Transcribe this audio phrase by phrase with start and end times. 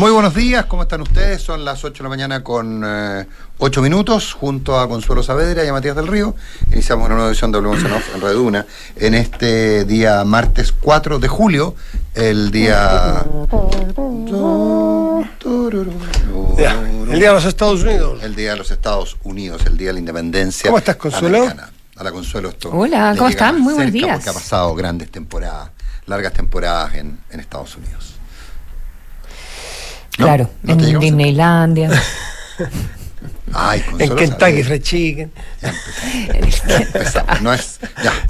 [0.00, 1.42] Muy buenos días, ¿cómo están ustedes?
[1.42, 3.26] Son las 8 de la mañana con eh,
[3.58, 6.34] 8 minutos, junto a Consuelo Saavedra y a Matías del Río.
[6.72, 8.64] Iniciamos una nueva edición de Hablemos en Off en Reduna
[8.96, 11.74] en este día martes 4 de julio,
[12.14, 13.26] el día...
[16.56, 18.22] Ya, el día de los Estados Unidos.
[18.22, 20.70] El día de los Estados Unidos, el día de la independencia.
[20.70, 21.42] ¿Cómo estás, Consuelo?
[21.42, 21.70] americana.
[21.96, 22.70] A la Consuelo esto.
[22.70, 23.60] Hola, ¿cómo están?
[23.60, 24.16] Muy buenos días.
[24.16, 25.68] Porque ha pasado grandes temporadas,
[26.06, 28.19] largas temporadas en, en Estados Unidos.
[30.18, 30.24] ¿No?
[30.26, 31.90] Claro, ¿No te en Disneylandia.
[33.52, 34.62] Ay, En Kentucky.
[34.62, 35.32] Fried Chicken.
[35.60, 35.70] Ya
[36.38, 37.40] empezamos, empezamos.
[37.42, 37.80] No es.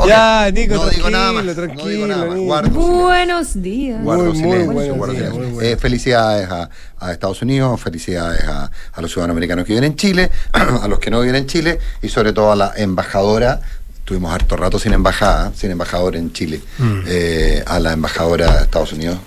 [0.07, 1.45] Ya, Nico, no digo nada más.
[1.55, 2.39] tranquilo, no digo nada más.
[2.39, 2.71] Guardo.
[2.81, 4.03] Buenos días.
[4.03, 5.43] Guardo Muy, muy silencio, buenos guardo días, silencio.
[5.51, 5.73] muy buenos.
[5.73, 9.97] Eh, felicidades a, a Estados Unidos, felicidades a, a los ciudadanos americanos que viven en
[9.97, 13.61] Chile, a los que no viven en Chile y sobre todo a la embajadora.
[14.07, 17.01] Tuvimos harto rato sin embajada, sin embajador en Chile, Mm.
[17.07, 19.19] eh, a la embajadora de Estados Unidos,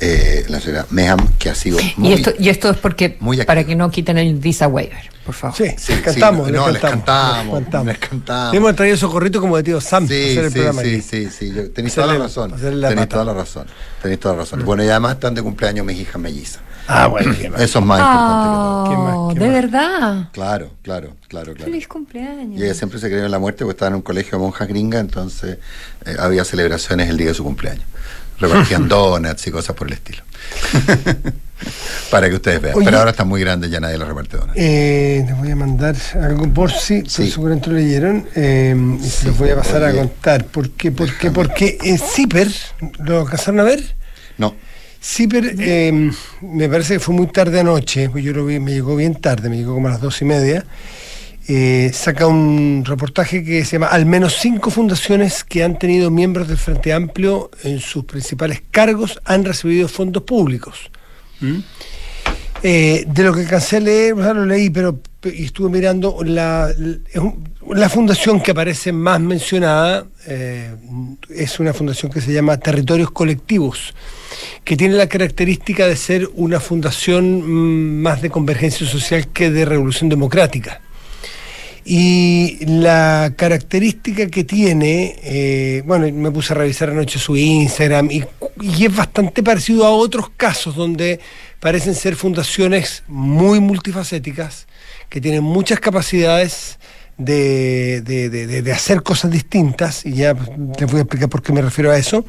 [0.00, 2.08] eh, la señora Meham, que ha sido muy.
[2.10, 5.34] y, esto, y esto es porque muy para que no quiten el visa waiver, por
[5.34, 5.56] favor.
[5.56, 7.54] Sí, Sí, les cantamos, sí, les no, les cantamos.
[7.60, 8.52] cantamos, les cantamos.
[8.52, 11.28] Le hemos traído socorrito como de tío Sam Sí, hacer el sí, programa sí, sí,
[11.30, 12.50] sí, yo- tenéis toda la razón.
[12.80, 13.66] la Tenéis toda la razón.
[14.02, 14.64] Tenéis toda la razón.
[14.64, 16.60] Bueno, y además están de cumpleaños mis hijas mellizas.
[16.88, 17.32] Ah, bueno.
[17.58, 18.84] Eso es más importante que todo.
[18.90, 19.54] ¿Qué más, Oh, qué de más?
[19.54, 20.28] verdad.
[20.32, 21.64] Claro, claro, claro, claro.
[21.72, 22.60] Feliz cumpleaños.
[22.60, 24.68] Y ella siempre se creyó en la muerte porque estaba en un colegio de monjas
[24.68, 25.58] gringas, entonces
[26.04, 27.84] eh, había celebraciones el día de su cumpleaños.
[28.38, 30.22] Repartían donuts y cosas por el estilo.
[32.10, 32.76] Para que ustedes vean.
[32.76, 32.84] Oye.
[32.84, 34.56] Pero ahora está muy grande, ya nadie le reparte donuts.
[34.56, 37.22] Eh, les voy a mandar algo por si, Sí.
[37.22, 39.92] por seguramente lo leyeron, eh, y se los voy a pasar oye.
[39.98, 40.44] a contar.
[40.46, 40.92] ¿Por qué?
[40.92, 42.48] Porque, porque eh, Zipper,
[42.98, 43.82] ¿lo alcanzaron a ver?
[44.38, 44.54] No,
[45.02, 46.10] Zipper, eh,
[46.42, 49.48] me parece que fue muy tarde anoche, pues yo lo vi, me llegó bien tarde,
[49.48, 50.64] me llegó como a las dos y media.
[51.48, 56.48] Eh, saca un reportaje que se llama Al menos cinco fundaciones que han tenido miembros
[56.48, 60.90] del Frente Amplio en sus principales cargos han recibido fondos públicos.
[61.40, 61.58] ¿Mm?
[62.62, 66.22] Eh, de lo que alcancé a leer, o sea, lo leí, pero y estuve mirando,
[66.24, 70.74] la fundación que aparece más mencionada eh,
[71.30, 73.94] es una fundación que se llama Territorios Colectivos,
[74.64, 79.64] que tiene la característica de ser una fundación mm, más de convergencia social que de
[79.64, 80.80] revolución democrática.
[81.88, 88.24] Y la característica que tiene, eh, bueno, me puse a revisar anoche su Instagram y,
[88.60, 91.20] y es bastante parecido a otros casos donde
[91.60, 94.66] parecen ser fundaciones muy multifacéticas,
[95.08, 96.80] que tienen muchas capacidades
[97.18, 101.62] de, de- de- hacer cosas distintas, y ya les voy a explicar por qué me
[101.62, 102.26] refiero a eso.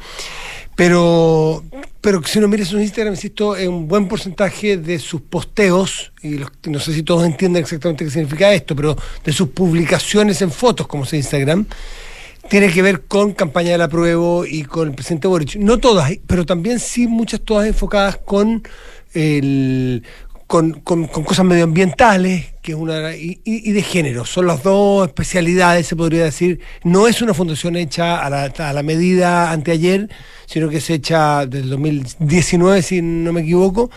[0.78, 1.64] Pero,
[2.00, 6.52] pero si uno mira sus Instagram, insisto, un buen porcentaje de sus posteos, y los-
[6.68, 10.86] no sé si todos entienden exactamente qué significa esto, pero de sus publicaciones en fotos,
[10.86, 11.66] como se Instagram,
[12.48, 15.56] tiene que ver con campaña del apruebo y con el presidente Boric.
[15.56, 18.62] No todas, pero también sí muchas todas enfocadas con
[19.14, 20.04] el
[20.46, 24.24] con- con cosas medioambientales es una y, de género.
[24.24, 26.60] Son las dos especialidades, se podría decir.
[26.84, 30.08] No es una fundación hecha a la, a la medida anteayer,
[30.46, 33.90] sino que es hecha del 2019, si no me equivoco,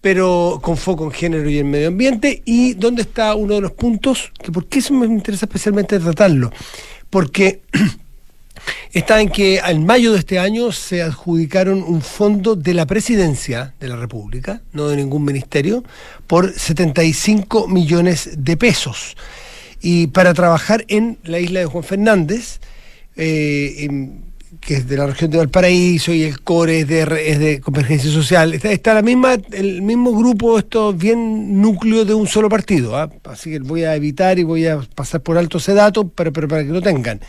[0.00, 2.42] pero con foco en género y en medio ambiente.
[2.44, 4.32] ¿Y dónde está uno de los puntos?
[4.42, 6.52] Que ¿Por qué eso me interesa especialmente tratarlo?
[7.10, 7.62] Porque
[8.92, 13.74] está en que en mayo de este año se adjudicaron un fondo de la presidencia
[13.80, 15.84] de la República, no de ningún ministerio,
[16.26, 19.16] por 75 millones de pesos.
[19.80, 22.60] Y para trabajar en la isla de Juan Fernández,
[23.16, 23.88] eh,
[24.60, 28.52] que es de la región de Valparaíso y el core es de, es convergencia social.
[28.52, 32.96] Está, está la misma, el mismo grupo, esto bien núcleo de un solo partido.
[32.96, 33.10] ¿ah?
[33.24, 36.48] Así que voy a evitar y voy a pasar por alto ese dato, pero, pero
[36.48, 37.20] para que lo tengan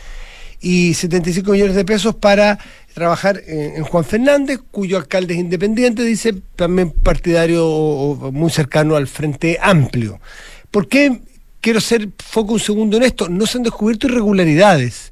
[0.62, 2.60] y 75 millones de pesos para
[2.94, 9.08] trabajar en, Juan Fernández, cuyo alcalde es independiente, dice también partidario o, muy cercano al
[9.08, 10.20] Frente Amplio.
[10.70, 11.22] ¿Por qué
[11.60, 13.28] quiero hacer foco un segundo en esto?
[13.28, 15.11] No se han descubierto irregularidades.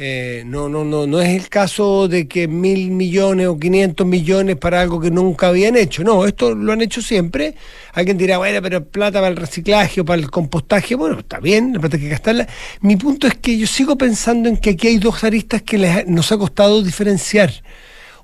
[0.00, 4.56] Eh, no, no, no, no es el caso de que mil millones o 500 millones
[4.56, 6.04] para algo que nunca habían hecho.
[6.04, 7.56] No, esto lo han hecho siempre.
[7.94, 10.94] Alguien dirá, bueno, pero plata para el reciclaje o para el compostaje.
[10.94, 12.46] Bueno, está bien, la plata hay que gastarla.
[12.80, 16.06] Mi punto es que yo sigo pensando en que aquí hay dos aristas que les
[16.06, 17.52] nos ha costado diferenciar.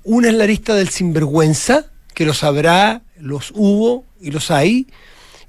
[0.05, 4.87] Una es la arista del sinvergüenza, que los habrá, los hubo y los hay,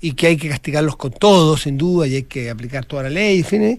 [0.01, 3.11] y que hay que castigarlos con todo, sin duda, y hay que aplicar toda la
[3.11, 3.79] ley, en fin, ¿eh?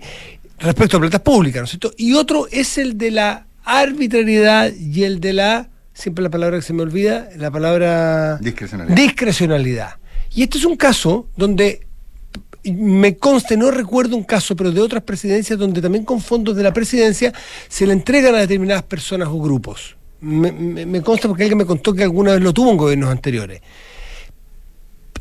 [0.59, 1.91] Respecto a platas públicas, ¿no es cierto?
[1.97, 6.63] Y otro es el de la arbitrariedad y el de la, siempre la palabra que
[6.63, 8.95] se me olvida, la palabra Discrecionalidad.
[8.95, 9.89] discrecionalidad.
[10.33, 11.85] Y este es un caso donde
[12.63, 16.63] me conste, no recuerdo un caso, pero de otras presidencias donde también con fondos de
[16.63, 17.33] la presidencia
[17.69, 19.95] se le entregan a determinadas personas o grupos.
[20.19, 23.09] Me, me- me consta porque alguien me contó que alguna vez lo tuvo en gobiernos
[23.11, 23.61] anteriores.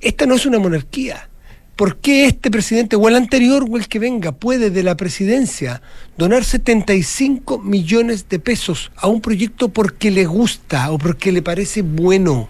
[0.00, 1.28] esta no es una monarquía.
[1.76, 5.82] ¿Por qué este presidente o el anterior o el que venga puede de la presidencia
[6.17, 11.82] donar 75 millones de pesos a un proyecto porque le gusta o porque le parece
[11.82, 12.49] bueno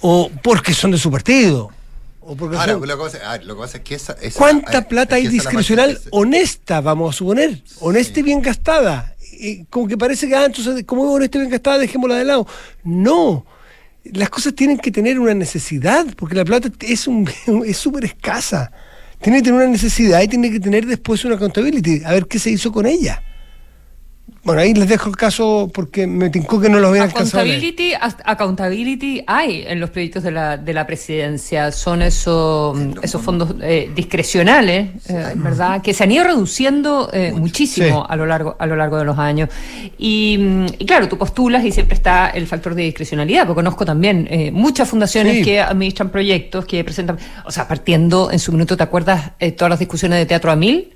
[0.00, 1.70] o porque son de su partido?
[2.20, 4.12] O porque Ahora, son- lo que pasa, lo que pasa es que esa.
[4.20, 7.62] esa- ¿Cuánta plata hay es discrecional honesta, vamos a suponer?
[7.80, 9.14] Honesta y bien gastada.
[9.32, 12.24] Y como que parece que, ah, entonces, como es honesta y bien gastada, dejémosla de
[12.24, 12.46] lado.
[12.84, 13.46] No.
[14.04, 17.28] Las cosas tienen que tener una necesidad, porque la plata es un
[17.66, 18.72] es súper escasa.
[19.20, 22.38] Tiene que tener una necesidad y tiene que tener después una accountability, a ver qué
[22.38, 23.22] se hizo con ella.
[24.42, 27.42] Bueno, ahí les dejo el caso porque me tincó que no lo habían alcanzado.
[28.24, 31.70] Accountability, hay en los proyectos de la, de la presidencia.
[31.72, 35.82] Son esos, esos fondos eh, discrecionales, eh, ¿verdad?
[35.82, 38.06] Que se han ido reduciendo eh, muchísimo Sí.
[38.08, 39.48] a lo largo a lo largo de los años.
[39.98, 43.84] Y, mm, y claro, tú postulas y siempre está el factor de discrecionalidad, porque conozco
[43.84, 45.42] también eh, muchas fundaciones Sí.
[45.44, 49.78] que administran proyectos, que presentan, o sea, partiendo en su minuto, ¿te acuerdas todas las
[49.78, 50.94] discusiones de Teatro a Mil?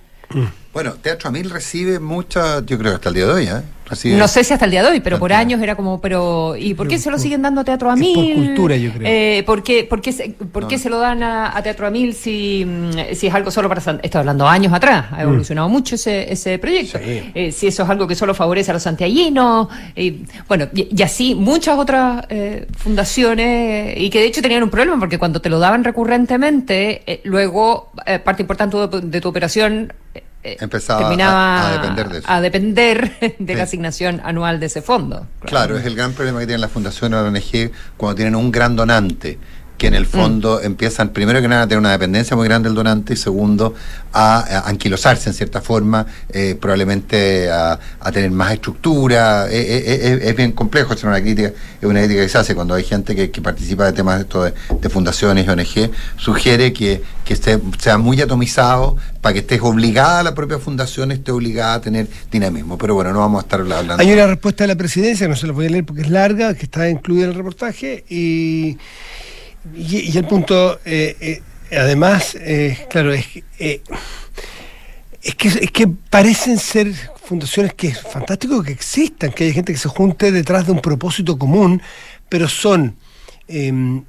[0.73, 3.63] Bueno, Teatro a Mil recibe mucha, yo creo que hasta el día de hoy, ¿eh?
[3.87, 6.57] Recibe- No sé si hasta el día de hoy, pero por años era como, pero
[6.57, 8.35] ¿y por qué Pero se lo por- siguen dando a Teatro a es por Mil?
[8.47, 9.03] cultura, yo creo.
[9.09, 10.83] Eh, ¿Por qué, por qué se, por qué No.
[10.83, 13.81] se lo dan a, a Teatro a Mil si, mm, si es algo solo para...
[14.03, 16.99] Estoy hablando años atrás, ha evolucionado mucho ese, ese proyecto.
[16.99, 17.03] Mm.
[17.05, 17.31] Sí.
[17.35, 21.03] Eh, si eso es algo que solo favorece a los santiaguinos, y, bueno, y, y
[21.03, 25.51] así muchas otras eh, fundaciones, y que de hecho tenían un problema, porque cuando te
[25.51, 29.93] lo daban recurrentemente, eh, luego eh, parte importante de, de tu operación...
[30.45, 32.29] eh, Empezaba terminaba a- a depender de eso.
[32.31, 33.57] a depender de Sí.
[33.59, 35.27] la asignación anual de ese fondo.
[35.41, 38.53] Claro, es el gran problema que tienen las fundaciones o la ONG cuando tienen un
[38.53, 39.39] gran donante,
[39.77, 42.77] que en el fondo empiezan, primero que nada, a tener una dependencia muy grande del
[42.77, 43.75] donante y segundo,
[44.13, 49.47] a, a anquilosarse en cierta forma, eh, probablemente a, a tener más estructura.
[49.51, 52.55] Eh, eh, eh, es, bien complejo, es una crítica, es una crítica que se hace
[52.55, 55.91] cuando hay gente que, que participa de temas de, esto de, de fundaciones y ONG,
[56.19, 61.33] sugiere que, que esté- sea muy atomizado para que estés obligada, la propia fundación esté
[61.33, 62.79] obligada a tener dinamismo.
[62.79, 63.97] Pero bueno, no vamos a estar hablando.
[63.99, 66.55] Hay una respuesta de la presidencia, no se la voy a leer porque es larga,
[66.55, 68.79] que está incluida en el reportaje, y,
[69.73, 73.45] y, el punto, eh, eh, además, eh, claro, es, que,
[75.23, 76.93] es, que, es que parecen ser
[77.25, 80.81] fundaciones que es fantástico que existan, que haya gente que se junte detrás de un
[80.81, 81.81] propósito común,
[82.29, 82.97] pero son
[83.49, 84.03] eh,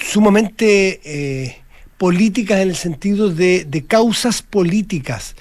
[0.00, 1.60] sumamente
[1.98, 5.34] políticas en el sentido de causas políticas.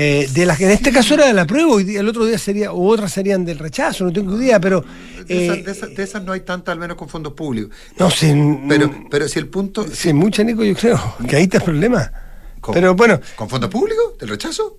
[0.00, 2.38] Eh, de las que en este caso era de la prueba y el otro día
[2.38, 4.84] sería o otras serían del rechazo no tengo idea pero
[5.26, 7.74] De esas, eh, de esas- de esas no hay tantas, al menos con fondos públicos.
[7.98, 8.32] no sé
[8.68, 9.84] Pero, pero si el punto.
[9.92, 12.12] sí, mucha Nico yo creo que ahí está el problema
[12.60, 14.16] ¿Con- pero bueno ¿Con fondos públicos?
[14.20, 14.76] ¿Del rechazo?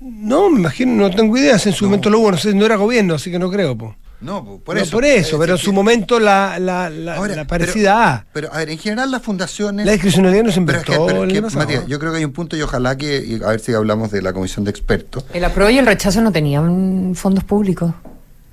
[0.00, 1.90] no me imagino no tengo ideas en su No.
[1.90, 3.94] momento lo hubo no sé no era gobierno así que no creo po.
[4.20, 4.90] No, po- por No, eso.
[4.92, 8.52] por eso pero en su momento la, la, la, Ahora, la pero- parecida a Pero,
[8.52, 9.86] a ver, en general las fundaciones.
[9.86, 11.56] la discrecionalidad no se Pero es inventó que, pero es que.
[11.58, 14.10] Matías, yo creo que hay un punto y ojalá que, y a ver si hablamos
[14.10, 15.24] de la comisión de expertos.
[15.32, 17.92] El apruebo y el rechazo no tenían fondos públicos.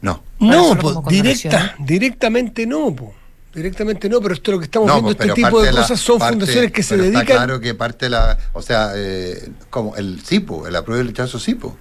[0.02, 0.22] No.
[0.40, 3.14] No, po, directa, directamente no, po.
[3.54, 6.00] directamente no, pero esto lo que estamos No, viendo, pues, este pero tipo de cosas
[6.00, 7.38] son parte- fundaciones que se pero está dedican.
[7.38, 8.38] claro que parte de la.
[8.54, 11.76] O sea, eh, como el CIPO, el apruebo y el rechazo CIPO.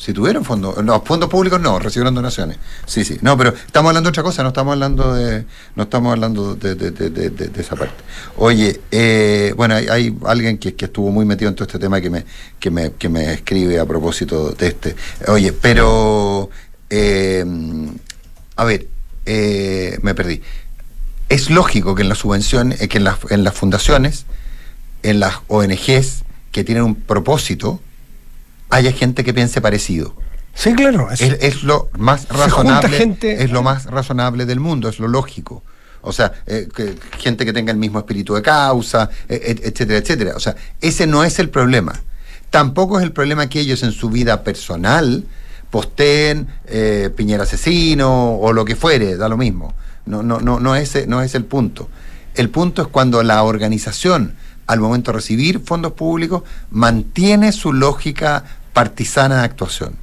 [0.00, 2.56] Si tuvieron fondos, no, fondos públicos no, recibieron donaciones.
[2.86, 3.18] Sí, sí.
[3.20, 5.44] No, pero estamos hablando de otra cosa, no estamos hablando de,
[5.76, 8.02] no estamos hablando de, esa parte.
[8.38, 12.00] Oye, eh, bueno, hay, hay alguien que, que estuvo muy metido en todo este tema
[12.00, 12.24] que me,
[12.58, 14.96] que me, que me escribe a propósito de este.
[15.28, 16.48] Oye, pero
[16.88, 17.44] eh,
[18.56, 18.88] a ver,
[19.26, 20.40] eh, me perdí.
[21.28, 24.24] Es lógico que en la subvención, eh, que en las, en las fundaciones,
[25.02, 27.80] en las ONGs que tienen un propósito,
[28.70, 30.14] haya gente que piense parecido.
[30.54, 31.10] Sí, claro.
[31.10, 32.96] es- Es, es lo más razonable.
[32.96, 35.62] gente- Es lo más razonable del mundo, es lo lógico.
[36.02, 39.98] O sea, eh, que- gente que tenga el mismo espíritu de causa, eh, et- etcétera,
[39.98, 40.32] etcétera.
[40.36, 42.00] O sea, ese no es el problema.
[42.50, 45.24] Tampoco es el problema que ellos en su vida personal
[45.70, 49.72] posteen eh, Piñera asesino o lo que fuere, da lo mismo.
[50.06, 51.88] No, no, no, no, ese, no es el punto.
[52.34, 54.34] El punto es cuando la organización,
[54.66, 59.94] al momento de recibir fondos públicos, mantiene su lógica partisana de actuación.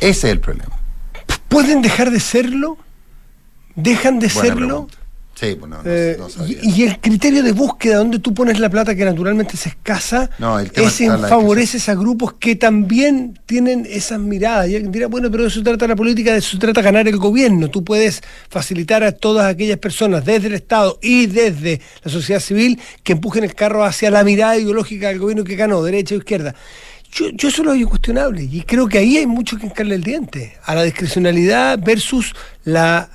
[0.00, 0.78] Ese es el problema.
[1.48, 2.76] ¿Pueden dejar de serlo?
[3.74, 4.66] ¿Dejan de Buena serlo?
[4.66, 4.98] pregunta.
[5.34, 6.58] Sí, pues no, Eh, no sabía.
[6.60, 10.28] y, y el criterio de búsqueda, donde tú pones la plata que naturalmente es escasa,
[10.40, 14.68] No, el tema es está en la favoreces a grupos que también tienen esas miradas.
[14.68, 17.18] Y alguien dirá, bueno, pero de eso trata la política, de eso trata ganar el
[17.18, 17.70] gobierno.
[17.70, 18.20] Tú puedes
[18.50, 23.44] facilitar a todas aquellas personas desde el Estado y desde la sociedad civil que empujen
[23.44, 26.56] el carro hacia la mirada ideológica del gobierno que ganó, derecha o izquierda.
[27.12, 30.02] Yo, yo eso lo veo cuestionable y creo que ahí hay mucho que encarle el
[30.02, 32.34] diente, a la discrecionalidad versus
[32.64, 33.10] la,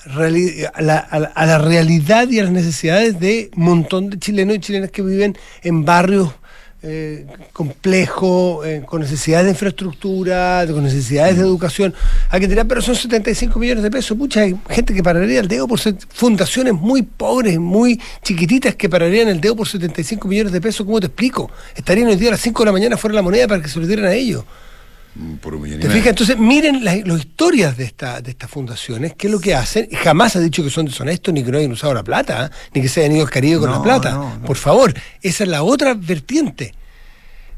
[0.80, 4.92] la a, la, realidad y a las necesidades de un montón de chilenos y chilenas
[4.92, 6.34] que viven en barrios
[6.86, 11.94] eh, complejo, eh, con necesidades de infraestructura, con necesidades de educación.
[12.30, 14.18] Hay que tirar, pero son 75 millones de pesos.
[14.18, 19.40] Mucha gente que pararía el dedo por fundaciones muy pobres, muy chiquititas que pararían el
[19.40, 20.86] dedo por 75 millones de pesos.
[20.86, 21.50] ¿Cómo te explico?
[21.74, 23.70] Estarían hoy día a las 5 de la mañana fuera de la moneda para que
[23.70, 24.44] se lo dieran a ellos.
[25.42, 26.08] Por un millón ¿Te fijas?
[26.08, 29.88] Entonces, miren las, historias de, esta, de estas fundaciones, qué es lo que hacen.
[29.92, 32.50] Jamás ha dicho que son deshonestos, ni que no hayan usado la plata, ¿eh?
[32.74, 34.40] ni que se hayan ido al Caribe con la plata.
[34.46, 36.74] Por favor, esa es la otra vertiente.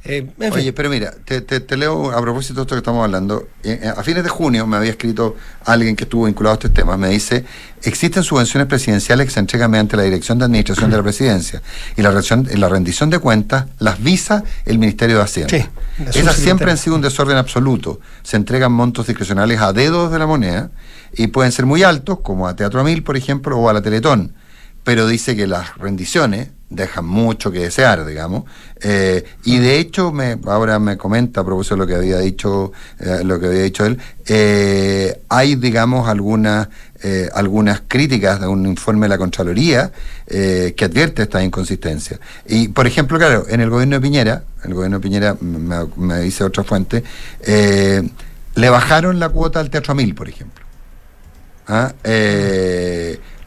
[0.08, 3.48] Eh, Oye, pero mira, te, leo a propósito de esto que estamos hablando.
[3.64, 6.70] Eh, eh, a fines de junio me había escrito alguien que estuvo vinculado a este
[6.70, 6.96] tema.
[6.96, 7.44] Me dice:
[7.82, 11.64] existen subvenciones presidenciales que se entregan mediante la Dirección de Administración de la Presidencia
[11.98, 15.50] y la, la rendición de cuentas las visa el Ministerio de Hacienda.
[15.50, 15.66] Sí,
[16.20, 18.00] Esas siempre han sido un desorden absoluto.
[18.22, 20.70] Se entregan montos discrecionales a dedos de la moneda
[21.14, 24.36] y pueden ser muy altos, como a Teatro Mil, por ejemplo, o a la Teletón.
[24.84, 28.44] Pero dice que las rendiciones dejan mucho que desear, digamos.
[28.82, 32.72] Eh, y de hecho, me, ahora me comenta a propósito de lo que había dicho,
[33.00, 36.70] eh, lo que había dicho él, eh, hay, digamos, algunas
[37.36, 39.92] algunas críticas de un informe de la Contraloría
[40.26, 42.20] que advierte esta inconsistencia.
[42.48, 46.44] Y, por ejemplo, claro, en el gobierno de Piñera, el gobierno de Piñera, me, dice
[46.44, 47.04] otra fuente,
[47.46, 50.66] le bajaron la cuota al Teatro Mil, por ejemplo.
[51.68, 51.94] ¿Ah?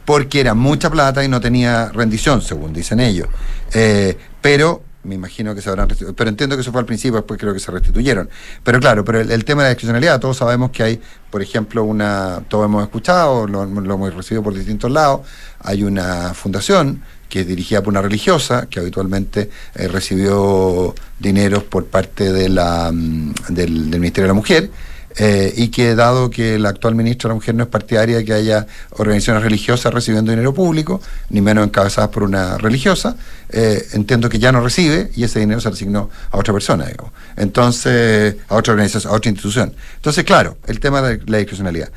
[0.09, 3.27] Porque era mucha plata y no tenía rendición, según dicen ellos.
[3.75, 6.15] Eh, pero me imagino que se habrán restituido.
[6.15, 8.27] Pero entiendo que eso fue al principio, después creo que se restituyeron.
[8.63, 12.41] Pero claro, pero el, tema de la discrecionalidad, todos sabemos que hay, por ejemplo, una,
[12.47, 15.27] todos hemos escuchado, lo, hemos recibido por distintos lados,
[15.59, 21.85] hay una fundación que es dirigida por una religiosa, que habitualmente eh, recibió dineros por
[21.85, 24.71] parte de la, mm, del Ministerio de la Mujer,
[25.17, 28.25] eh, y que dado que la actual ministra de la Mujer no es partidaria de
[28.25, 33.15] que haya organizaciones religiosas recibiendo dinero público, ni menos encabezadas por una religiosa,
[33.49, 37.11] eh, entiendo que ya no recibe y ese dinero se asignó a otra persona, digamos.
[37.35, 39.73] Entonces, a otra organización, a otra institución.
[39.95, 41.91] Entonces, claro, el tema de la discrecionalidad.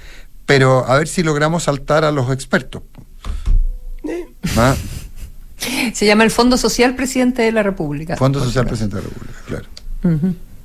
[0.47, 2.83] Pero a ver si logramos saltar a los expertos.
[4.57, 4.75] ¿Ah?
[5.93, 8.17] Se llama el Fondo Social Presidente de la República.
[8.17, 9.67] Fondo Social Presidente de la República, claro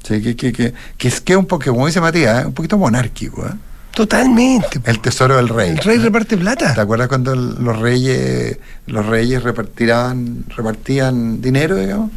[0.08, 2.46] que, que, que, que es que un poco, como dice Matías, ¿eh?
[2.48, 3.46] un poquito monárquico.
[3.46, 3.52] ¿eh?
[3.98, 4.80] Totalmente.
[4.86, 5.72] El tesoro del rey.
[5.72, 6.74] El rey reparte plata.
[6.74, 12.12] ¿Te acuerdas cuando los reyes los reyes repartirán, repartían dinero, digamos?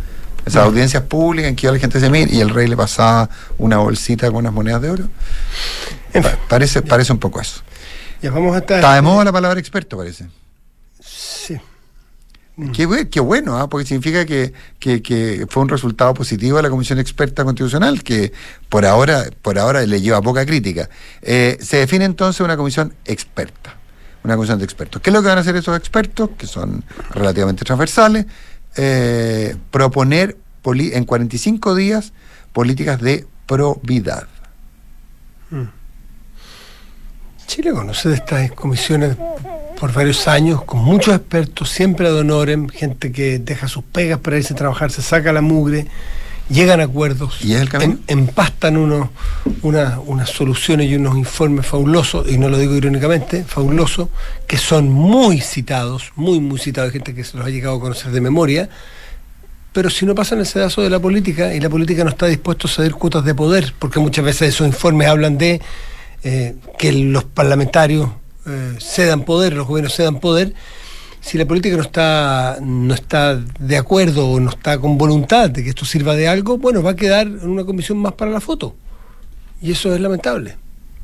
[0.45, 3.29] Esas audiencias públicas en que iba la gente se mira y el rey le pasaba
[3.59, 5.09] una bolsita con unas monedas de oro.
[6.49, 7.63] parece, parece un poco eso.
[8.23, 8.77] Ya vamos a estar.
[8.77, 10.27] Está de moda la palabra experto, parece.
[12.61, 12.73] Mm.
[13.11, 13.71] Qué, bueno, ¿ah?
[13.71, 14.53] porque significa que,
[15.49, 18.33] fue un resultado positivo de la Comisión Experta Constitucional, que
[18.69, 20.91] por ahora, por ahora le lleva poca crítica.
[21.23, 23.77] Eh, se define entonces una comisión experta,
[24.25, 25.01] una comisión de expertos.
[25.01, 28.27] ¿Qué es lo que van a hacer esos expertos, que son relativamente transversales?
[28.77, 32.13] Eh, proponer en 45 días
[32.53, 34.29] políticas de probidad.
[35.49, 35.80] Mm.
[37.51, 39.17] Chile conoce de estas comisiones
[39.77, 44.37] por varios años, con muchos expertos, siempre ad honorem, gente que deja sus pegas para
[44.37, 45.89] irse a trabajar, se saca la mugre,
[46.49, 49.09] llegan a acuerdos, ¿Y es el empastan unos,
[49.63, 54.11] unas soluciones y unos informes fabulosos, y no lo digo irónicamente, fabulosos,
[54.47, 58.13] que son muy citados, muy, muy citados, gente que se los ha llegado a conocer
[58.13, 58.69] de memoria,
[59.73, 62.69] pero si no pasan el sedazo de la política y la política no está dispuesta
[62.69, 65.61] a ceder cuotas de poder, porque muchas veces esos informes hablan de
[66.23, 68.11] eh, que los parlamentarios
[68.47, 70.55] eh, cedan poder, los gobiernos cedan poder,
[71.21, 75.63] si la política no está, no está de acuerdo o no está con voluntad de
[75.63, 78.75] que esto sirva de algo, bueno, va a quedar una comisión más para la foto.
[79.61, 80.57] Y eso es lamentable.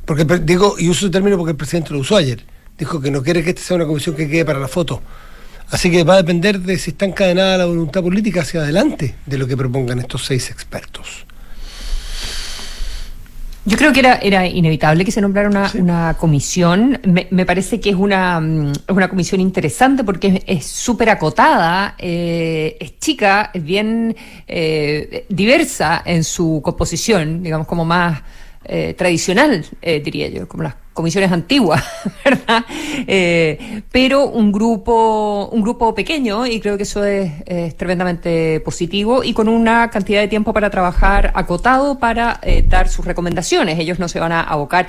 [0.05, 2.43] Porque digo, y uso el término porque el presidente lo usó ayer.
[2.77, 5.01] Dijo que no quiere que esta sea una comisión que quede para la foto.
[5.69, 9.37] Así que va a depender de si está encadenada la voluntad política hacia adelante de
[9.37, 11.25] lo que propongan estos seis expertos.
[13.67, 17.01] Yo creo que era, era inevitable que se nombrara una, comisión.
[17.03, 22.97] Me, parece que es una, mm, una comisión interesante porque es súper acotada, eh, es
[22.97, 24.15] chica, es bien
[24.47, 28.21] eh, diversa en su composición, digamos, como más
[28.63, 31.83] eh, tradicional, diría yo, como las comisiones antiguas,
[32.25, 32.65] ¿verdad?
[33.05, 39.33] Eh, pero un grupo, un grupo pequeño, y creo que eso es, tremendamente positivo, y
[39.33, 43.77] con una cantidad de tiempo para trabajar acotado para eh, dar sus recomendaciones.
[43.77, 44.87] Ellos no se van a abocar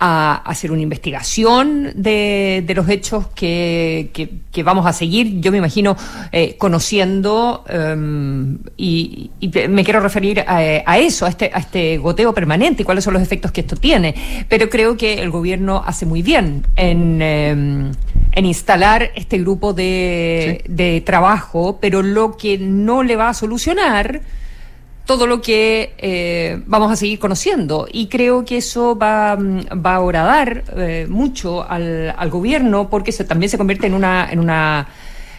[0.00, 4.10] a, hacer una investigación de, los hechos que,
[4.50, 5.96] que, vamos a seguir, yo me imagino,
[6.32, 9.30] eh, conociendo, em, y,
[9.68, 13.22] me quiero referir a, eso, a este, a este goteo permanente y cuáles son los
[13.22, 14.46] efectos que esto tiene.
[14.48, 15.30] Pero creo que el
[15.84, 17.92] hace muy bien en, em,
[18.32, 24.20] en instalar este grupo de, de trabajo, pero lo que no le va a solucionar
[25.06, 27.86] todo lo que eh, vamos a seguir conociendo.
[27.90, 33.24] Y creo que eso va, va a horadar eh, mucho al, al, gobierno porque se,
[33.24, 34.88] también se convierte en una, en una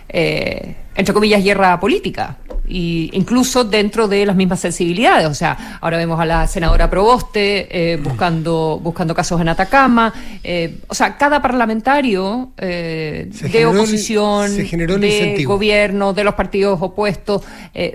[0.10, 2.38] eh, entre comillas, guerra política,
[2.68, 5.28] y incluso dentro de las mismas sensibilidades.
[5.28, 10.14] O sea, ahora vemos a la senadora Proboste eh, buscando, buscando casos en Atacama.
[10.44, 17.44] Eh, o sea, cada parlamentario eh, de oposición, de gobierno, de los partidos opuestos,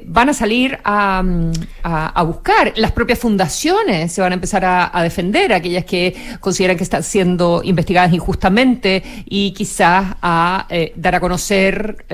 [0.04, 1.25] van a salir a,
[1.83, 2.73] a, buscar.
[2.76, 7.62] Las propias fundaciones se van a empezar a, defender, aquellas que consideran que están siendo
[7.64, 12.04] investigadas injustamente y quizás a dar a conocer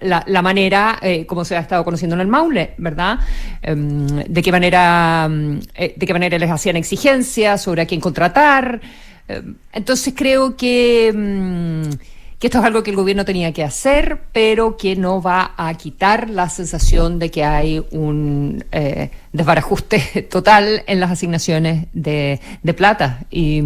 [0.00, 3.18] la la manera eh, como se ha estado conociendo en el Maule, ¿verdad?
[3.62, 8.00] Em, de qué manera, mm, eh, de qué manera les hacían exigencias sobre a quién
[8.00, 8.80] contratar.
[9.28, 14.20] Em, entonces creo que mm, que esto es algo que el gobierno tenía que hacer,
[14.32, 20.82] pero que no va a quitar la sensación de que hay un eh, desbarajuste total
[20.86, 22.40] en las asignaciones de,
[22.76, 23.20] plata.
[23.30, 23.62] Y,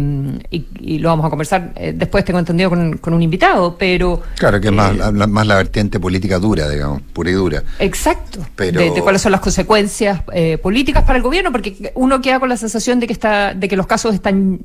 [0.99, 4.21] lo vamos a conversar eh, después, tengo entendido, con, un invitado, pero...
[4.37, 7.63] Claro, que es más, eh, más la vertiente política dura, digamos, pura y dura.
[7.79, 8.45] Exacto.
[8.57, 12.57] De, cuáles son las consecuencias eh, políticas para el gobierno, porque uno queda con la
[12.57, 14.61] sensación de que, está, de que los casos están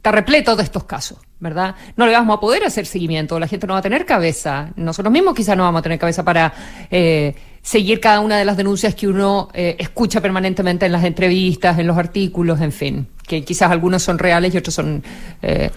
[0.00, 1.74] está repleto de estos casos, ¿verdad?
[1.94, 5.12] No le vamos a poder hacer seguimiento, la gente no va a tener cabeza, nosotros
[5.12, 6.54] mismos quizás no vamos a tener cabeza para
[6.90, 11.78] eh, seguir cada una de las denuncias que uno eh, escucha permanentemente en las entrevistas,
[11.78, 15.04] en los artículos, en fin, que quizás algunos son reales y otros son...
[15.42, 15.70] Eh,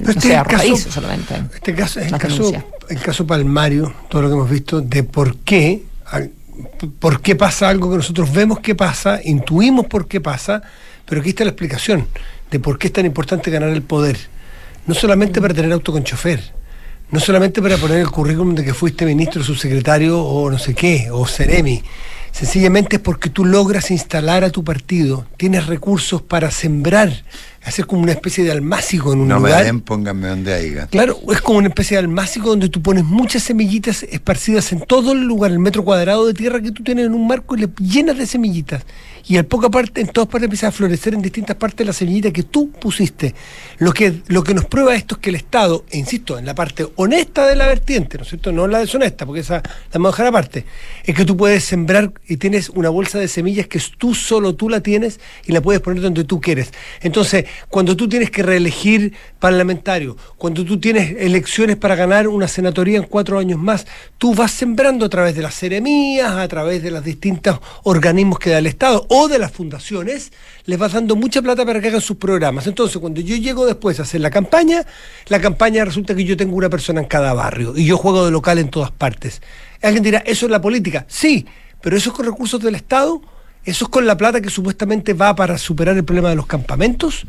[0.00, 1.34] no este solamente.
[1.54, 2.52] Este caso es el caso,
[2.88, 5.82] el caso palmario, todo lo que hemos visto, de por qué,
[6.98, 10.62] por qué pasa algo que nosotros vemos que pasa, intuimos por qué pasa,
[11.06, 12.06] pero aquí está la explicación
[12.50, 14.18] de por qué es tan importante ganar el poder.
[14.86, 16.40] No solamente para tener auto con chofer,
[17.10, 21.08] no solamente para poner el currículum de que fuiste ministro, subsecretario o no sé qué,
[21.10, 21.82] o seremi.
[22.32, 27.24] Sencillamente es porque tú logras instalar a tu partido, tienes recursos para sembrar,
[27.64, 29.50] hacer como una especie de almácigo en un lugar.
[29.50, 30.86] No me den, pónganme donde haya.
[30.86, 35.12] Claro, es como una especie de almácigo donde tú pones muchas semillitas esparcidas en todo
[35.12, 37.70] el lugar, el metro cuadrado de tierra que tú tienes en un marco y le
[37.80, 38.84] llenas de semillitas
[39.26, 42.30] y al poco parte, en todas partes empieza a florecer en distintas partes la semillita
[42.30, 43.34] que tú pusiste.
[43.78, 46.54] Lo que, lo que nos prueba esto es que el Estado, e insisto, en la
[46.54, 48.52] parte honesta de la vertiente, ¿no es cierto?
[48.52, 49.62] No la deshonesta, porque esa la
[49.94, 50.66] vamos a dejar aparte,
[51.04, 54.68] es que tú puedes sembrar y tienes una bolsa de semillas que tú solo tú
[54.68, 56.72] la tienes y la puedes poner donde tú quieres.
[57.00, 62.98] Entonces, cuando tú tienes que reelegir parlamentario, cuando tú tienes elecciones para ganar una senatoría
[62.98, 63.86] en cuatro años más,
[64.18, 68.50] tú vas sembrando a través de las seremías, a través de los distintos organismos que
[68.50, 70.32] da el Estado o de las fundaciones,
[70.66, 72.66] les vas dando mucha plata para que hagan sus programas.
[72.66, 74.84] Entonces, cuando yo llego después a hacer la campaña,
[75.28, 78.30] la campaña resulta que yo tengo una persona en cada barrio y yo juego de
[78.30, 79.42] local en todas partes.
[79.82, 81.04] Alguien dirá, ¿eso es la política?
[81.08, 81.46] Sí,
[81.80, 83.20] pero eso es con recursos del Estado,
[83.64, 87.26] eso es con la plata que supuestamente va para superar el problema de los campamentos.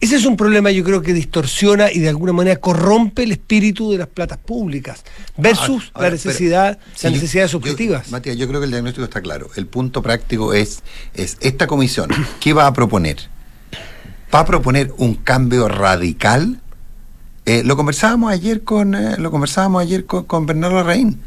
[0.00, 3.90] Ese es un problema yo creo que distorsiona y de alguna manera corrompe el espíritu
[3.90, 5.02] de las platas públicas
[5.36, 8.08] versus la necesidad, las necesidades objetivas.
[8.12, 9.50] Matías, yo creo que el diagnóstico está claro.
[9.56, 12.10] El punto práctico es, es esta comisión,
[12.40, 13.16] ¿qué va a proponer?
[14.32, 16.60] ¿Va a proponer un cambio radical?
[17.44, 21.20] Eh, lo conversábamos ayer con eh, lo conversábamos ayer con, Bernardo Reín.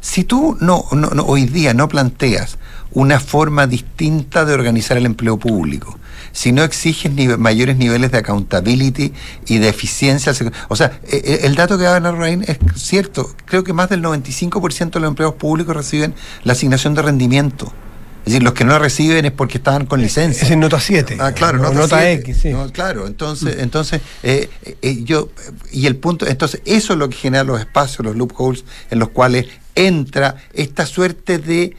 [0.00, 2.56] Si tú no, no, hoy día no planteas
[2.94, 5.98] una forma distinta de organizar el empleo público,
[6.32, 9.12] si no exiges mayores niveles de accountability
[9.46, 10.32] y de eficiencia.
[10.68, 13.34] O sea, e, e, el dato que da Rain es cierto.
[13.44, 17.72] Creo que más del 95% de los empleados públicos reciben la asignación de rendimiento.
[18.20, 20.44] Es decir, los que no la reciben es porque estaban con licencia.
[20.44, 21.18] Es en nota 7.
[21.20, 22.52] Ah, claro, nota, X, sí.
[22.72, 24.48] claro, entonces, entonces eh,
[24.80, 25.28] eh, yo,
[25.70, 29.10] y el punto, entonces, eso es lo que genera los espacios, los loopholes, en los
[29.10, 31.76] cuales entra esta suerte de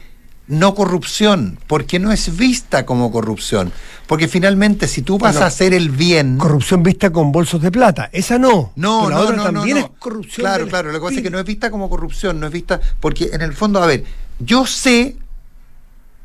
[0.48, 3.72] no corrupción, porque no es vista como corrupción.
[4.06, 6.38] Porque finalmente, si tú vas a hacer el bien.
[6.38, 8.08] Corrupción vista con bolsos de plata.
[8.12, 8.72] Esa no.
[8.76, 10.44] No, no, no, también es corrupción.
[10.44, 10.92] Claro, claro.
[10.92, 12.80] Lo que pasa es que no es vista como corrupción, no es vista.
[13.00, 14.04] Porque en el fondo, a ver,
[14.38, 15.16] yo sé,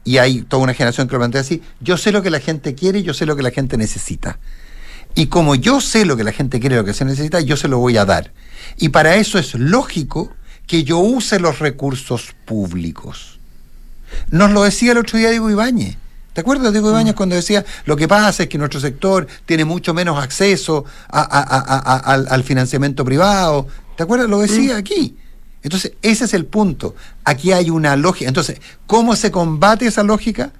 [0.03, 2.75] y hay toda una generación que lo plantea así, yo sé lo que la gente
[2.75, 4.37] quiere y yo sé lo que la gente necesita.
[5.15, 7.67] Y como yo sé lo que la gente quiere, lo que se necesita, yo se
[7.67, 8.31] lo voy a dar.
[8.77, 10.31] Y para eso es lógico
[10.67, 13.40] que yo use los recursos públicos.
[14.29, 15.97] Nos lo decía el otro día Diego Ibáñez.
[16.33, 19.93] ¿Te acuerdas, Diego Ibáñez, cuando decía lo que pasa es que nuestro sector tiene mucho
[19.93, 23.67] menos acceso a- a- a- a- al, al financiamiento privado?
[23.97, 24.29] ¿Te acuerdas?
[24.29, 25.17] Lo decía aquí.
[25.63, 26.95] Entonces, ese es el punto.
[27.25, 28.27] Aquí hay una lógica.
[28.29, 30.51] Entonces, ¿cómo se combate esa lógica?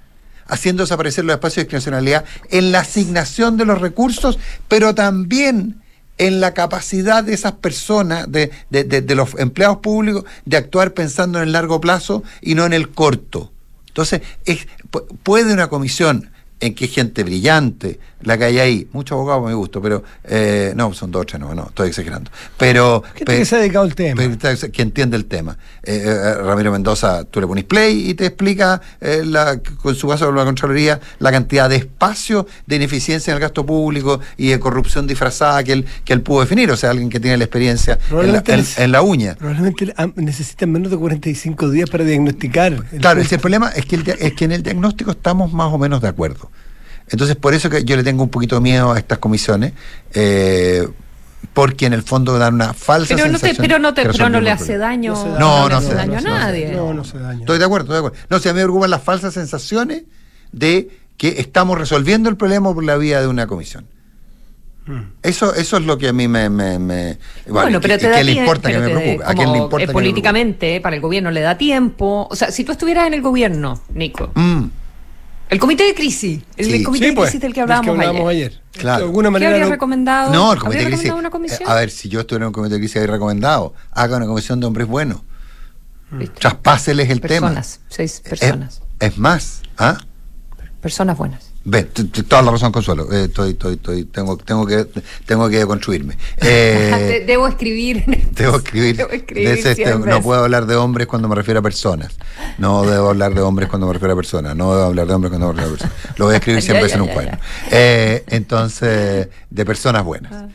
[0.46, 4.38] Haciendo desaparecer los espacios de discrecionalidad en la asignación de los recursos,
[4.68, 5.81] pero también
[6.18, 11.38] en la capacidad de esas personas, de, de- de- los empleados públicos, de actuar pensando
[11.38, 13.52] en el largo plazo y no en el corto.
[13.88, 16.30] Entonces, es- pu- puede una comisión
[16.62, 20.92] en hay gente brillante, la que hay ahí, muchos abogados me gusto, pero eh, no,
[20.94, 22.30] son dos o tres, no, no, estoy exagerando.
[22.56, 24.22] Pero, Gente que se ha dedicado al tema.
[24.22, 25.58] pero que entiende el tema.
[25.82, 30.06] Eh, eh, Ramiro Mendoza, tú le pones play y te explica eh, la- con su
[30.06, 34.48] paso por la Contraloría la cantidad de espacio de ineficiencia en el gasto público y
[34.50, 36.70] de corrupción disfrazada que él, que él pudo definir.
[36.70, 39.34] O sea, alguien que tiene la experiencia en la, Probablemente en- les- en la uña.
[39.34, 42.72] Probablemente ah, necesitan menos de 45 días para diagnosticar.
[42.92, 45.52] el Claro, es que el problema es que, el es que en el diagnóstico estamos
[45.52, 46.51] más o menos de acuerdo.
[47.08, 49.72] Entonces, por eso que yo le tengo un poquito de miedo a estas comisiones,
[50.14, 50.88] eh,
[51.52, 54.28] porque en el fondo dan una falsa Pero no, te, sensación pero no, te, pero
[54.30, 56.72] no le hace daño, No No, no hace daño no a nadie.
[56.72, 57.40] No, no se daña.
[57.40, 58.26] Estoy de acuerdo, estoy de acuerdo.
[58.30, 60.04] No, si a mí me preocupan las falsas sensaciones
[60.52, 60.88] de
[61.18, 63.86] que estamos resolviendo el problema por la vía de una comisión.
[64.86, 65.00] Mm.
[65.22, 66.48] Eso, eso es lo que a mí me...
[66.48, 69.24] me, me- Bueno, ¿y pero qué- te da qué le importa que me te- preocupe?
[69.24, 69.92] ¿A quién le importa eh, que me preocupe?
[69.92, 72.26] políticamente, para el gobierno le da tiempo.
[72.30, 74.64] O sea, si tú estuvieras en el gobierno, Nico, Mm,
[75.52, 76.72] el comité de crisis, el, Sí.
[76.76, 78.46] el comité Sí, de pues, crisis del que del hablábamos, hablábamos ayer.
[78.52, 78.62] ayer.
[78.72, 78.98] Claro.
[78.98, 80.32] De alguna ¿Qué manera habría lo- recomendado?
[80.32, 81.04] No, el comité ¿Habría de crisis.
[81.04, 81.68] recomendado una comisión?
[81.68, 84.26] eh, A ver, si yo estuviera en un comité de crisis, habría recomendado, haga una
[84.26, 85.20] comisión de hombres buenos.
[86.18, 86.40] Listo.
[86.40, 88.30] Traspáseles el Personas, seis tema.
[88.30, 88.82] personas.
[89.00, 89.98] Es, es más, ¿ah?
[90.80, 91.51] Personas buenas.
[91.64, 93.12] Ve, toda la razón, Consuelo.
[93.12, 94.84] Eh, estoy, estoy, estoy, tengo, tengo que,
[95.26, 96.16] tengo que construirme.
[96.38, 98.04] Eh, Debo escribir.
[98.32, 98.96] Debo escribir.
[98.96, 101.62] Debo escribir de ese- cien tengo- no puedo hablar de hombres cuando me refiero a
[101.62, 102.16] personas.
[102.58, 104.56] No debo hablar de hombres cuando me refiero a personas.
[104.56, 106.18] No debo hablar de hombres cuando me refiero a personas.
[106.18, 107.40] Lo voy a escribir 100 Ya, veces ya, en un ya.
[107.70, 110.32] Eh, entonces, de personas buenas.
[110.32, 110.48] Ah.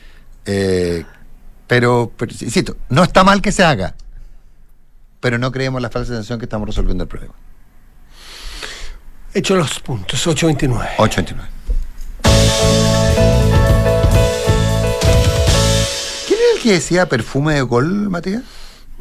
[1.68, 3.96] Pero, pero, insisto, no está mal que se haga.
[5.20, 7.34] Pero no creemos la falsa sensación que estamos resolviendo el problema.
[9.34, 10.90] Hecho los puntos, 829.
[10.98, 11.50] 829.
[16.28, 18.44] ¿Quién era el que decía perfume de gol, Matías?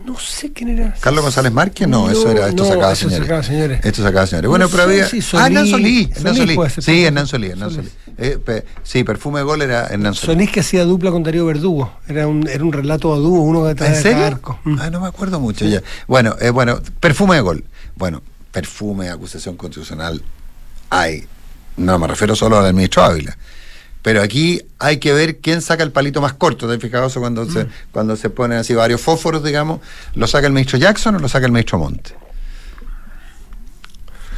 [0.05, 0.95] No sé quién era.
[1.01, 1.89] ¿Carlos González Márquez?
[1.89, 3.27] No, eso era, esto no, sacaba eso señores.
[3.27, 3.81] sacaba señores.
[3.85, 4.49] Esto sacaba señores.
[4.51, 5.09] Bueno, No pero sé había.
[5.09, 6.11] si ah, Hernán Solís- Solí.
[6.15, 7.47] Hernán Solís Sí, Hernán Solí.
[7.49, 7.89] Hernán.
[8.19, 10.35] Eh, pe- sí, perfume de gol era Hernán Solí.
[10.35, 11.93] Solís que hacía dupla con Darío Verdugo.
[12.07, 14.17] Era un, era un relato a dúo, uno detrás ¿En de serio?
[14.19, 14.59] cada arco.
[14.65, 14.79] Mm.
[14.81, 15.83] Ah, no me acuerdo mucho ya.
[16.07, 17.65] Bueno, eh, bueno, perfume de gol.
[17.97, 18.23] Bueno,
[18.61, 20.23] perfume, acusación constitucional,
[20.89, 21.27] hay.
[21.77, 23.37] No me refiero solo al ministro Ávila.
[24.01, 26.67] Pero aquí hay que ver quién saca el palito más corto.
[26.67, 27.53] ¿Te has fijado eso cuando, Mm.
[27.53, 29.81] se, cuando se ponen así varios fósforos, digamos?
[30.15, 32.15] ¿Lo saca el ministro Jackson o lo saca el ministro Monte?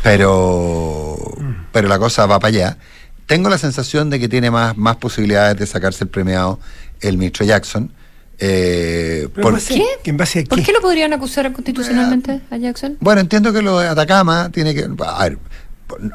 [0.03, 1.67] Pero, Mm.
[1.71, 2.79] pero la cosa va para allá.
[3.27, 6.59] Tengo la sensación de que tiene más, más posibilidades de sacarse el premiado
[7.03, 7.93] el ministro Jackson.
[8.39, 10.11] Eh, por- en base- ¿Qué?
[10.11, 10.65] ¿En base a ¿Por qué?
[10.65, 12.97] qué lo podrían acusar constitucionalmente a Jackson?
[13.01, 14.89] Bueno, entiendo que lo de Atacama tiene que.
[15.07, 15.39] A ver,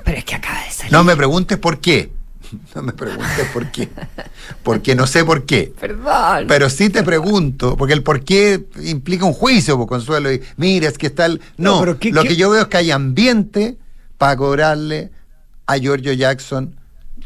[0.05, 0.91] Pero es que acaba de salir.
[0.93, 2.12] no me preguntes por qué.
[2.75, 3.89] No me preguntes por qué.
[4.62, 5.73] Porque no sé por qué.
[5.79, 6.45] Perdón.
[6.47, 10.31] Pero sí te pregunto, porque el por qué implica un juicio, por Consuelo.
[10.31, 11.41] Y mira, es que está el.
[11.57, 13.77] No, No, pero ¿qué- lo qué- que yo veo es que hay ambiente
[14.19, 15.09] para cobrarle
[15.65, 16.75] a Giorgio Jackson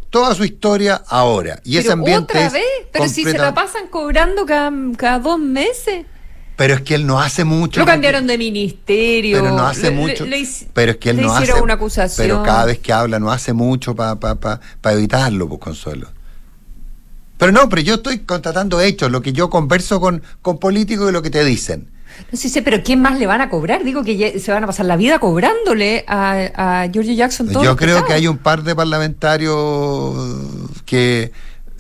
[0.10, 1.60] toda su historia ahora.
[1.64, 2.38] Y ese Pero ambiente.
[2.38, 6.06] otra vez, pero si se la pasan cobrando cada, cada dos meses.
[6.56, 7.80] Pero es que él no hace mucho.
[7.82, 9.40] Lo cambiaron de ministerio.
[9.42, 10.26] Pero no hace le- mucho.
[10.26, 11.44] le- le pero es que él no hace.
[11.44, 12.28] hicieron una acusación.
[12.28, 16.08] Pero cada vez que habla no hace mucho para pa, pa, pa evitarlo, pues Consuelo.
[17.38, 21.14] Pero no, pero yo estoy contratando hechos, lo que yo converso con, con políticos y
[21.14, 21.92] lo que te dicen.
[22.32, 23.84] No sé, sé, pero ¿quién más le van a cobrar?
[23.84, 27.64] Digo que ya- se van a pasar la vida cobrándole a, a Giorgio Jackson todo
[27.64, 30.16] Yo creo que hay un par de parlamentarios
[30.86, 31.32] que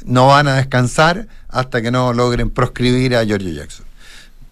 [0.05, 3.85] no van a descansar hasta que no logren proscribir a Giorgio Jackson.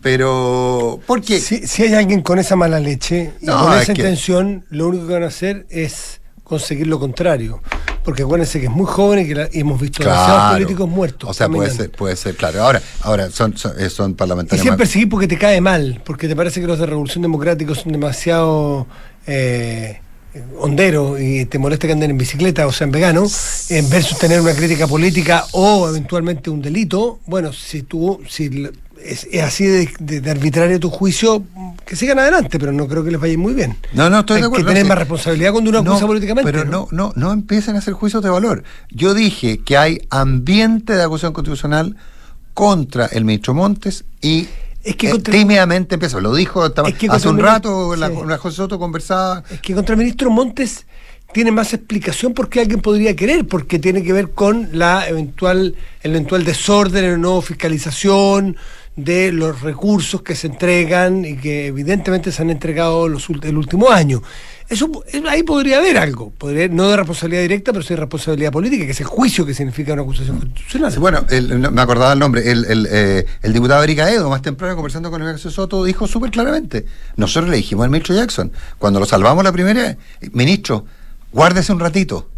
[0.02, 1.40] Pero, ¿por qué?
[1.40, 4.66] Si, si hay alguien con esa mala leche y No, con es esa que- intención,
[4.70, 7.62] lo único que van a hacer es conseguir lo contrario.
[8.06, 11.30] Porque acuérdense que es muy joven y que la- y hemos visto demasiados políticos muertos.
[11.30, 12.62] O sea, puede ser, puede ser, claro.
[12.64, 14.62] Ahora, ahora son, son, eh, son Y parlamentarios.
[14.62, 17.74] siempre más- seguir porque te cae mal, porque te parece que los de Revolución Democrática
[17.76, 18.86] son demasiado
[19.28, 20.00] eh,
[20.60, 24.40] honderos y te molesta que anden en bicicleta o sean veganos, en vez de tener
[24.42, 27.20] una crítica política o eventualmente un delito.
[27.26, 28.70] Bueno, si tú, si
[29.06, 31.44] es, es así de, de- de arbitrario tu juicio,
[31.86, 33.78] que sigan adelante, pero no creo que les vaya muy bien.
[33.94, 34.66] No, no, estoy Hay de acuerdo.
[34.66, 36.52] que tener más responsabilidad cuando uno acusa políticamente.
[36.52, 38.64] Pero no, no, no empiecen a hacer juicios de valor.
[38.90, 41.96] Yo dije que hay ambiente de acusación constitucional
[42.54, 44.48] contra el ministro Montes y
[44.84, 46.20] Es que eh, tímidamente empieza.
[46.20, 48.14] Lo dijo estaba- Es que hace un rato, la, sí.
[48.26, 49.44] la José Soto conversaba.
[49.50, 50.86] Es que contra el ministro Montes
[51.34, 56.12] tiene más explicación porque alguien podría querer, porque tiene que ver con la eventual, el
[56.12, 58.56] eventual desorden o no fiscalización
[58.96, 63.90] de los recursos que se entregan y que evidentemente se han entregado los, el último
[63.90, 64.22] año.
[64.68, 68.52] Eso, eh, ahí podría haber algo, podría, no de responsabilidad directa, pero sí de responsabilidad
[68.52, 70.94] política, que es el juicio que significa una acusación constitucional.
[70.98, 71.26] Bueno,
[71.72, 72.50] me acordaba el nombre.
[72.50, 76.08] El, el, eh, el diputado Erika Edo, más temprano conversando con el José Soto, dijo
[76.08, 76.86] súper claramente.
[77.16, 79.98] Nosotros le dijimos al ministro Jackson, cuando lo salvamos la primera,
[80.32, 80.86] ministro,
[81.32, 82.30] guárdese un ratito.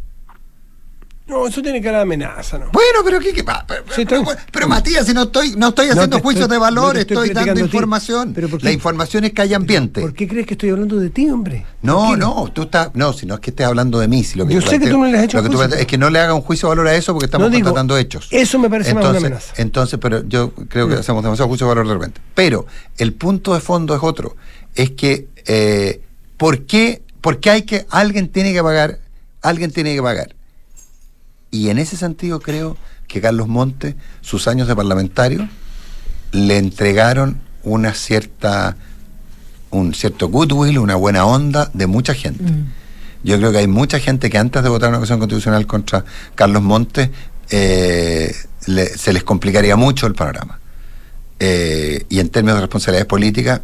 [1.27, 2.67] No, eso tiene cara de amenaza, ¿no?
[2.71, 3.33] Bueno, pero ¿qué?
[3.33, 6.17] qué pa- pero, Sí, pero- estoy- pero, Matías, si no estoy, no estoy No haciendo
[6.17, 8.31] te juicios estoy- de valor, no estoy estoy, dando información.
[8.33, 8.65] Pero ¿por qué?
[8.67, 9.99] La información es que hay ambiente.
[9.99, 11.65] ¿Por qué crees que estoy hablando de ti, hombre?
[11.81, 14.47] No, no, tú estás, no, si no es que estés hablando de mí, si lo
[14.47, 15.59] que Yo sé que tú no le has hecho lo que tú juicio.
[15.67, 17.55] planteas es que no le haga un juicio de valor a eso porque estamos No
[17.55, 18.29] digo, constatando hechos.
[18.31, 19.53] eso me parece más una entonces, amenaza.
[19.61, 20.99] Entonces, pero yo creo que Mm.
[20.99, 22.21] hacemos demasiado juicio de valor de repente.
[22.35, 24.37] Pero el punto de fondo es otro,
[24.75, 25.99] es que eh,
[26.37, 28.99] ¿por qué, por qué hay que alguien tiene que pagar,
[29.41, 30.35] alguien tiene que pagar?
[31.57, 35.49] Y en ese sentido creo que Carlos Montes, sus años de parlamentario,
[36.31, 38.75] le entregaron una cierta,
[39.71, 42.43] un cierto goodwill, una buena onda de mucha gente.
[43.23, 46.61] Yo creo que hay mucha gente que antes de votar una cuestión constitucional contra Carlos
[46.61, 47.09] Montes,
[47.49, 48.33] eh,
[48.67, 50.59] le- se les complicaría mucho el panorama.
[51.39, 53.61] Eh, y en términos de responsabilidades políticas,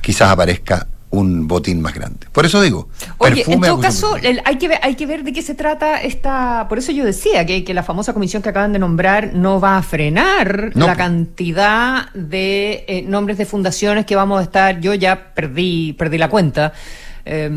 [0.00, 2.26] quizás aparezca un botín más grande.
[2.32, 5.06] Por eso digo, Oye, en perfume todo acusación caso, el- hay, que ver, hay que
[5.06, 6.66] ver de qué se trata esta.
[6.68, 9.78] Por eso yo decía que, que la famosa comisión que acaban de nombrar no va
[9.78, 10.86] a frenar No.
[10.86, 14.80] la cantidad de eh, nombres de fundaciones que vamos a estar.
[14.80, 16.72] Yo ya perdí, perdí la cuenta.
[17.24, 17.50] Eh,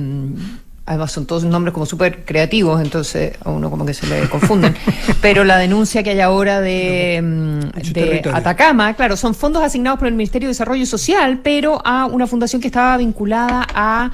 [0.86, 4.76] además, son todos nombres como súper creativos, entonces a uno como que se le confunden.
[5.22, 7.60] Pero la denuncia que hay ahora de, mm,
[7.94, 8.32] de.
[8.34, 12.62] Atacama, claro, son fondos asignados por el Ministerio de Desarrollo Social, pero a una fundación
[12.62, 14.12] que estaba vinculada a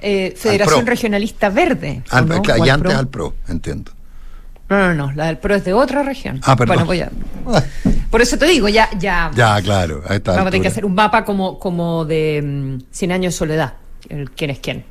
[0.00, 0.86] eh, Federación.
[0.86, 2.02] Regionalista Verde.
[2.12, 2.42] ¿o Al- no?
[2.42, 2.98] claro, ¿O y antes PRO?
[2.98, 3.92] al PRO, entiendo.
[4.68, 6.40] No, no, no, la del PRO es de otra región.
[6.44, 6.84] Ah, perdón.
[6.86, 7.62] Bueno, voy a-
[8.10, 10.32] Por eso te digo, ya, ya, Ya, claro, ahí está.
[10.32, 13.74] vamos a tener que hacer un mapa como, como de mm, 100 años de soledad.
[14.08, 14.84] El quién es quién.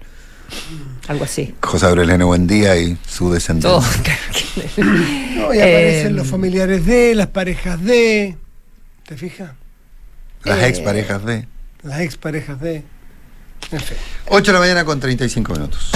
[1.08, 1.53] Algo así.
[1.62, 3.69] José Aureliano Buendía y su descendencia.
[3.79, 4.84] Todo.
[4.84, 8.38] No, y aparecen Eh, los familiares de, las parejas de.
[9.05, 9.51] ¿Te fijas?
[10.43, 11.47] Las eh, exparejas de.
[11.84, 12.84] Las exparejas de.
[13.71, 13.97] En fin.
[14.29, 15.91] 8 de la mañana con 35 minutos.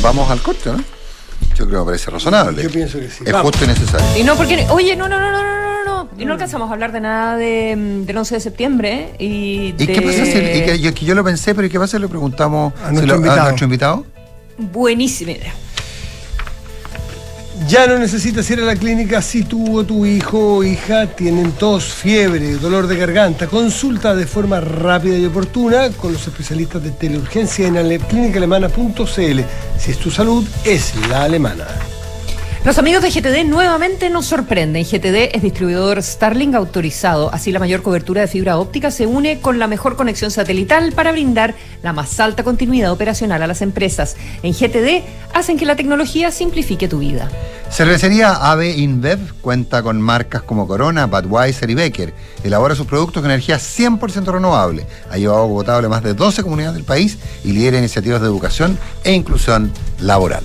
[0.00, 0.78] Vamos al corte, ¿no?
[1.56, 2.62] Yo creo que me parece razonable.
[2.62, 3.24] Yo pienso que sí.
[3.26, 3.50] Es Vamos.
[3.50, 4.06] justo y necesario.
[4.16, 4.66] Y no, porque.
[4.70, 5.57] Oye, no, no, no, no.
[6.18, 9.10] Y no alcanzamos a hablar de nada de, mm, del 11 de septiembre.
[9.18, 9.24] ¿Y,
[9.68, 11.78] ¿Y de- qué pasa si, y que yo, que yo lo pensé, pero ¿y qué
[11.78, 13.42] pasa si le preguntamos A si nuestro lo- invitado.
[13.44, 14.06] nuestro invitado?
[14.58, 15.52] Buenísima idea.
[17.68, 21.52] Ya no necesitas ir a la clínica si tú o tu hijo o hija tienen
[21.52, 23.46] tos, fiebre, dolor de garganta.
[23.48, 29.40] Consulta de forma rápida y oportuna con los especialistas de teleurgencia en ale- clínicaalemana.cl.
[29.78, 31.66] Si es tu salud, es la alemana.
[32.64, 34.84] Los amigos de GTD nuevamente nos sorprenden.
[34.84, 37.32] GTD es distribuidor Starlink autorizado.
[37.32, 41.12] Así la mayor cobertura de fibra óptica se une con la mejor conexión satelital para
[41.12, 44.16] brindar la más alta continuidad operacional a las empresas.
[44.42, 47.30] En GTD hacen que la tecnología simplifique tu vida.
[47.70, 52.12] Cervecería AB InBev cuenta con marcas como Corona, Budweiser y Becker.
[52.42, 54.84] Elabora sus productos con energía 100% renovable.
[55.10, 58.26] Ha llevado agua potable a más de 12 comunidades del país y lidera iniciativas de
[58.26, 60.42] educación e inclusión laboral.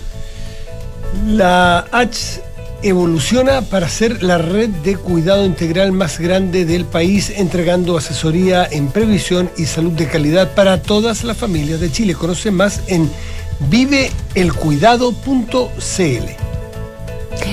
[1.28, 2.42] La H
[2.84, 8.90] evoluciona para ser la red de cuidado integral más grande del país, entregando asesoría en
[8.90, 12.14] previsión y salud de calidad para todas las familias de Chile.
[12.14, 13.10] Conoce más en
[13.70, 16.53] viveelcuidado.cl.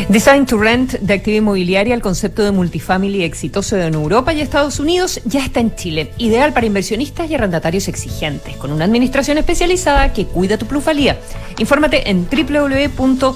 [0.09, 4.81] Design to Rent de actividad inmobiliaria, el concepto de multifamily exitoso en Europa y Estados
[4.81, 6.13] Unidos, ya está en Chile.
[6.19, 11.19] Ideal para inversionistas y arrendatarios exigentes, con una administración especializada que cuida tu plusvalía.
[11.59, 13.31] Infórmate en www.d2r.cl.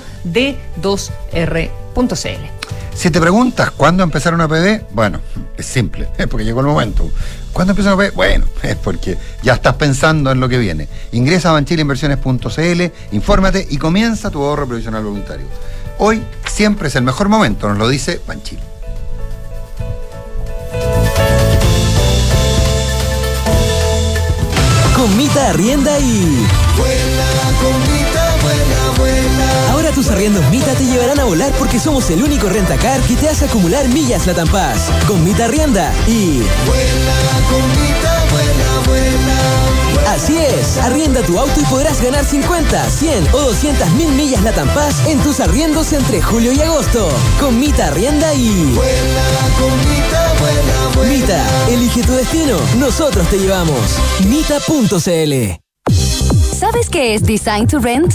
[2.94, 5.20] Si te preguntas cuándo empezar una PD, bueno,
[5.57, 7.11] es simple, es porque llegó el momento.
[7.53, 8.14] ¿Cuándo empieza una PD?
[8.14, 10.88] Bueno, es porque ya estás pensando en lo que viene.
[11.12, 15.46] Ingresa a banchileinversiones.cl, infórmate y comienza tu ahorro previsional voluntario.
[15.98, 16.22] Hoy
[16.54, 18.62] siempre es el mejor momento, nos lo dice Banchile.
[24.94, 26.46] Con Mita Arrienda y.
[29.70, 33.28] Ahora tus arriendos Mita te llevarán a volar porque somos el único rentacar que te
[33.28, 34.90] hace acumular millas Latam Pass.
[35.08, 36.38] Con Mita Arrienda y...
[36.66, 37.14] Vuela
[37.50, 39.84] con Mita, vuela, vuela.
[40.07, 44.68] Así es, arrienda tu auto y podrás ganar 50, 100 o 200 mil millas Latam
[44.74, 47.09] Pass en tus arriendos entre julio y agosto.
[47.40, 48.76] Con Mita Arrienda y...
[51.09, 53.80] Mita, elige tu destino, nosotros te llevamos.
[54.28, 55.61] Mita.cl
[56.59, 58.14] ¿Sabes qué es Design to Rent?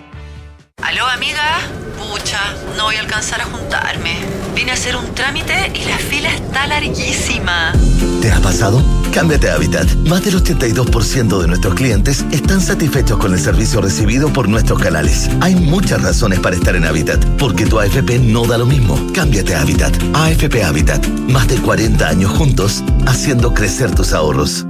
[0.81, 1.59] Aló, amiga.
[1.97, 2.39] Pucha,
[2.75, 4.15] no voy a alcanzar a juntarme.
[4.55, 7.73] Vine a hacer un trámite y la fila está larguísima.
[8.21, 8.83] ¿Te ha pasado?
[9.13, 9.87] Cámbiate a Habitat.
[10.07, 15.29] Más del 82% de nuestros clientes están satisfechos con el servicio recibido por nuestros canales.
[15.41, 18.99] Hay muchas razones para estar en Habitat, porque tu AFP no da lo mismo.
[19.13, 19.95] Cámbiate a Habitat.
[20.13, 21.05] AFP Habitat.
[21.27, 24.65] Más de 40 años juntos, haciendo crecer tus ahorros.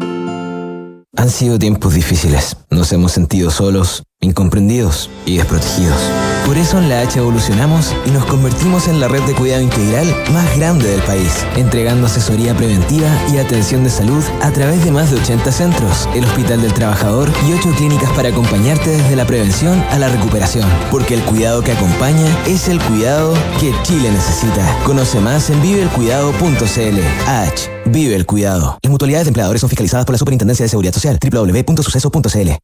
[1.16, 2.58] Han sido tiempos difíciles.
[2.72, 6.00] Nos hemos sentido solos, incomprendidos y desprotegidos.
[6.46, 10.08] Por eso en la H evolucionamos y nos convertimos en la red de cuidado integral
[10.32, 15.12] más grande del país, entregando asesoría preventiva y atención de salud a través de más
[15.12, 19.84] de 80 centros, el Hospital del Trabajador y 8 clínicas para acompañarte desde la prevención
[19.92, 20.68] a la recuperación.
[20.92, 24.78] Porque el cuidado que acompaña es el cuidado que Chile necesita.
[24.86, 27.00] Conoce más en viveelcuidado.cl.
[27.28, 27.70] H.
[27.88, 28.78] Vive el cuidado.
[28.82, 31.20] Las mutualidades de empleadores son fiscalizadas por la Superintendencia de Seguridad Social.
[31.22, 32.61] www.suceso.cl.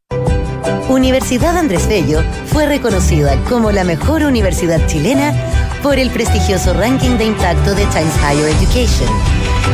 [0.90, 5.34] Universidad Andrés Bello fue reconocida como la mejor universidad chilena
[5.84, 9.10] por el prestigioso ranking de impacto de Times Higher Education,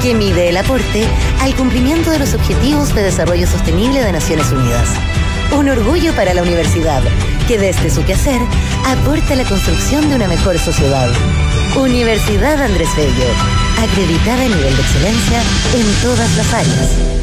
[0.01, 1.05] que mide el aporte
[1.39, 4.89] al cumplimiento de los Objetivos de Desarrollo Sostenible de Naciones Unidas.
[5.55, 7.03] Un orgullo para la universidad,
[7.47, 8.41] que desde su quehacer
[8.87, 11.11] aporta la construcción de una mejor sociedad.
[11.77, 13.29] Universidad Andrés Bello,
[13.77, 15.41] acreditada a nivel de excelencia
[15.75, 17.22] en todas las áreas.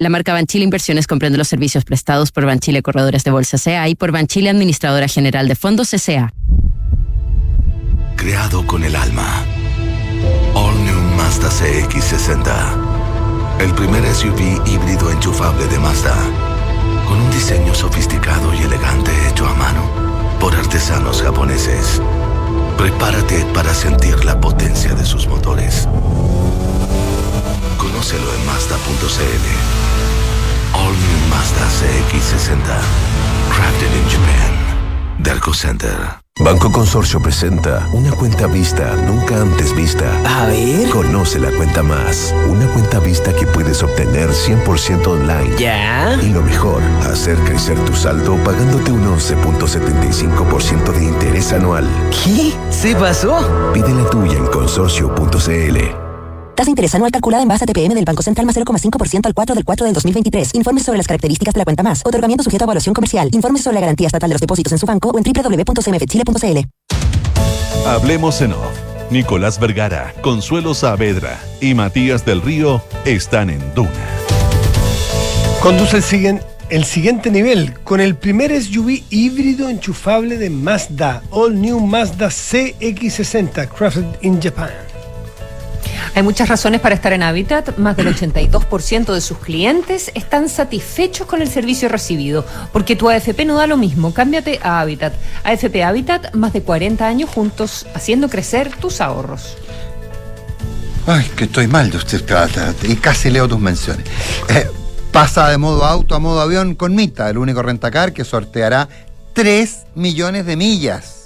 [0.00, 3.96] La marca Banchile Inversiones comprende los servicios prestados por Banchile Corredores de Bolsa CA y
[3.96, 6.32] por Banchile Administradora General de Fondos CCA.
[8.14, 9.44] Creado con el alma.
[10.54, 13.58] All New Mazda CX60.
[13.58, 16.14] El primer SUV híbrido enchufable de Mazda.
[17.08, 19.82] Con un diseño sofisticado y elegante hecho a mano
[20.38, 22.00] por artesanos japoneses.
[22.76, 25.88] Prepárate para sentir la potencia de sus motores.
[27.90, 29.46] Conócelo en Mazda.cl.
[30.74, 32.58] All New Mazda CX60.
[33.50, 34.52] Crafted in Japan.
[35.18, 35.96] Darko Center.
[36.40, 40.04] Banco Consorcio presenta una cuenta vista nunca antes vista.
[40.26, 40.90] A ver.
[40.90, 42.34] Conoce la cuenta más.
[42.48, 45.56] Una cuenta vista que puedes obtener 100% online.
[45.58, 46.18] ¿Ya?
[46.22, 51.88] Y lo mejor, hacer crecer tu saldo pagándote un 11.75% de interés anual.
[52.10, 52.52] ¿Qué?
[52.70, 53.72] ¿Se pasó?
[53.72, 56.07] Pide la tuya en consorcio.cl.
[56.58, 59.32] Tasa de interés anual calculada en base a TPM del Banco Central más 0,5% al
[59.32, 60.56] 4 del 4 del 2023.
[60.56, 62.02] Informes sobre las características de la cuenta más.
[62.04, 63.28] Otorgamiento sujeto a evaluación comercial.
[63.32, 66.58] Informes sobre la garantía estatal de los depósitos en su banco o en www.cmfchile.cl.
[67.86, 68.72] Hablemos en off.
[69.12, 73.90] Nicolás Vergara, Consuelo Saavedra y Matías del Río están en Duna.
[75.62, 81.60] Conduce el, siguen- el siguiente nivel con el primer SUV híbrido enchufable de Mazda, All
[81.60, 84.87] New Mazda CX60, crafted in Japan.
[86.14, 87.78] Hay muchas razones para estar en Habitat.
[87.78, 93.44] Más del 82% de sus clientes están satisfechos con el servicio recibido, porque tu AFP
[93.44, 94.12] no da lo mismo.
[94.12, 95.14] Cámbiate a Habitat.
[95.44, 99.56] AFP Habitat, más de 40 años juntos, haciendo crecer tus ahorros.
[101.06, 102.22] Ay, que estoy mal de usted.
[102.82, 104.06] Y casi leo tus menciones.
[104.48, 104.66] Eh,
[105.12, 108.88] pasa de modo auto a modo avión con Mita, el único rentacar que sorteará
[109.32, 111.17] 3 millones de millas.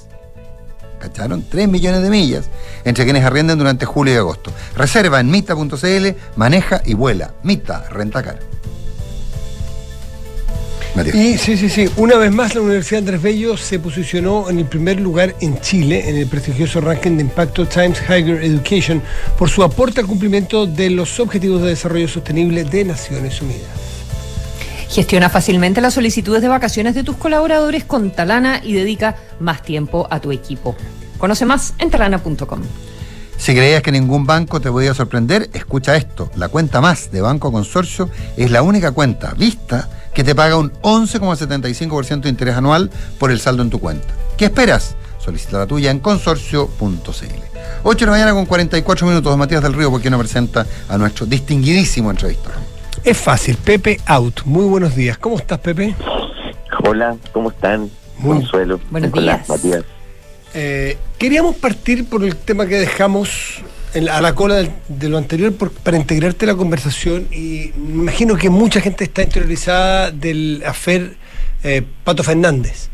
[1.02, 1.44] ¿Cacharon?
[1.48, 2.44] 3 millones de millas
[2.84, 4.52] entre quienes arrienden durante julio y agosto.
[4.76, 7.34] Reserva en mita.cl, maneja y vuela.
[7.42, 8.38] Mita, rentacar.
[10.94, 11.16] Matías.
[11.16, 11.90] Y sí, sí, sí.
[11.96, 16.08] Una vez más, la Universidad Andrés Bello se posicionó en el primer lugar en Chile
[16.08, 19.02] en el prestigioso ranking de impacto Times Higher Education
[19.36, 23.91] por su aporte al cumplimiento de los Objetivos de Desarrollo Sostenible de Naciones Unidas.
[24.92, 30.06] Gestiona fácilmente las solicitudes de vacaciones de tus colaboradores con Talana y dedica más tiempo
[30.10, 30.76] a tu equipo.
[31.16, 32.60] Conoce más en talana.com.
[33.38, 36.30] Si creías que ningún banco te podía sorprender, escucha esto.
[36.36, 40.70] La cuenta más de Banco Consorcio es la única cuenta vista que te paga un
[40.82, 44.08] 11,75% de interés anual por el saldo en tu cuenta.
[44.36, 44.94] ¿Qué esperas?
[45.18, 47.02] Solicita la tuya en consorcio.cl.
[47.82, 49.38] 8 de la mañana con 44 minutos.
[49.38, 52.71] Matías del Río, porque no presenta a nuestro distinguidísimo entrevistador.
[53.04, 54.42] Es fácil, Pepe Out.
[54.44, 55.18] Muy buenos días.
[55.18, 55.94] ¿Cómo estás, Pepe?
[56.86, 57.90] Hola, ¿cómo están?
[58.18, 58.80] Muy- Consuelo.
[58.90, 59.48] Buenos Nicolás, días.
[59.48, 59.84] Matías.
[60.54, 63.62] Eh, queríamos partir por el tema que dejamos
[63.94, 67.26] en la- a la cola del- de, lo anterior por- para integrarte a la conversación
[67.32, 71.16] y me imagino que mucha gente está interiorizada del afer
[71.64, 72.88] eh, Pato Fernández.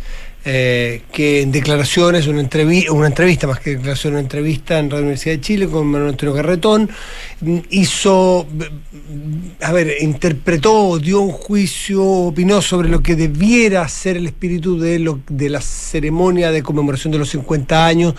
[0.50, 5.02] Eh, que en declaraciones, una, entrevi- una entrevista, más que declaración, una entrevista en Radio
[5.02, 6.88] Universidad de Chile con Manuel Antonio Carretón,
[7.42, 8.46] mm, hizo,
[9.60, 14.98] a ver, interpretó, dio un juicio, opinó sobre lo que debiera ser el espíritu de,
[14.98, 18.14] lo, de la ceremonia de conmemoración de los 50 años,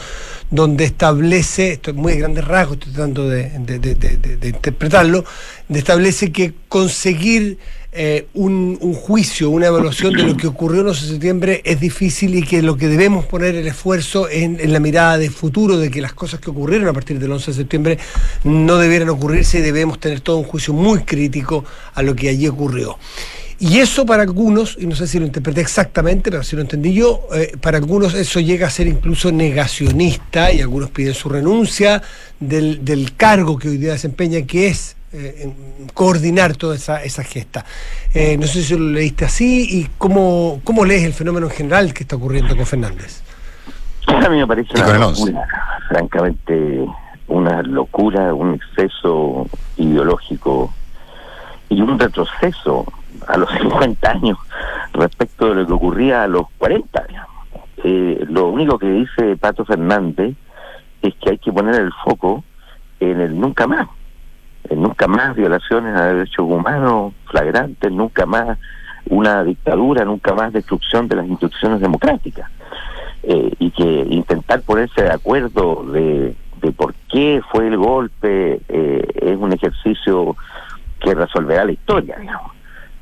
[0.51, 4.37] donde establece, esto es muy a grandes rasgos, estoy tratando de, de- de- de- de-
[4.37, 5.25] de interpretarlo,
[5.67, 7.57] de establece que conseguir
[7.91, 12.35] eh, un, juicio, una evaluación de lo que ocurrió el 11 de septiembre es difícil
[12.35, 15.89] y que lo que debemos poner el esfuerzo en, en la mirada de futuro de
[15.89, 17.97] que las cosas que ocurrieron a partir del 11 de septiembre
[18.43, 21.65] no debieran ocurrirse y debemos tener todo un juicio muy crítico
[21.95, 22.97] a lo que allí ocurrió.
[23.61, 26.93] Y eso para algunos, y no sé si lo interpreté exactamente, pero si lo entendí
[26.93, 32.01] yo, eh, para algunos eso llega a ser incluso negacionista y algunos piden su renuncia
[32.39, 37.65] del cargo que hoy día desempeña, que es eh, en- coordinar toda esa, esa gesta.
[38.13, 41.93] Eh, no sé si lo leíste así y cómo, cómo lees el fenómeno en general
[41.93, 43.21] que está ocurriendo con Fernández.
[44.07, 45.47] A mí me parece una locura,
[45.87, 46.85] francamente,
[47.27, 49.47] una locura, un exceso
[49.77, 50.73] ideológico
[51.69, 52.85] y un retroceso
[53.27, 54.37] a los 50 años
[54.93, 57.03] respecto de lo que ocurría a los 40.
[57.07, 57.29] digamos.
[57.83, 60.35] Eh, lo único que dice Pato Fernández
[61.01, 62.43] es que hay que poner el foco
[62.99, 63.87] en el nunca más.
[64.69, 68.57] En nunca más violaciones a derechos humanos flagrantes, nunca más
[69.07, 72.49] una dictadura, nunca más destrucción de las instituciones democráticas.
[73.23, 79.07] Eh, y que intentar ponerse de acuerdo de, de por qué fue el golpe eh,
[79.21, 80.37] es un ejercicio
[81.01, 82.51] que resolverá la historia, digamos,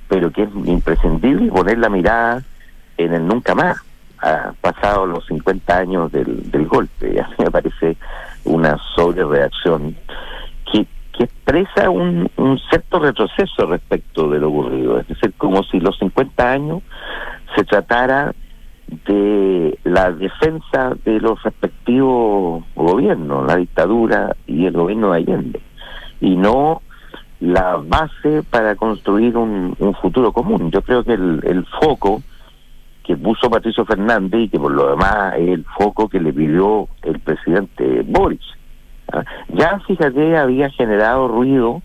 [0.07, 2.43] pero que es imprescindible poner la mirada
[2.97, 3.78] en el nunca más,
[4.20, 7.95] ha pasado los 50 años del, del golpe, y a mí me parece
[8.45, 9.95] una sobrereacción
[11.18, 12.30] que, expresa un,
[12.70, 16.82] cierto retroceso respecto de lo ocurrido, es decir, como si los 50 años
[17.55, 18.34] se tratara
[19.05, 25.61] de la defensa de los respectivos gobiernos, la dictadura y el gobierno de Allende,
[26.22, 26.82] y no
[27.39, 30.72] la base para construir un, futuro común.
[30.72, 32.22] Yo creo que el, el foco
[33.07, 36.89] que puso Patricio Fernández y que por lo demás es el foco que le pidió
[37.03, 38.41] el presidente Boric.
[39.12, 39.24] ¿Ah?
[39.49, 41.82] Ya fíjate, había generado ruido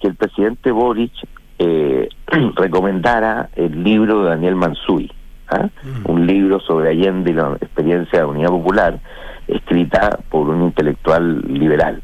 [0.00, 1.12] que el presidente Boric
[1.58, 2.08] eh,
[2.56, 5.10] recomendara el libro de Daniel Mansui,
[5.48, 5.68] ¿ah?
[6.06, 8.98] un libro sobre Allende y la experiencia de la Unidad Popular,
[9.46, 12.02] escrita por un intelectual liberal.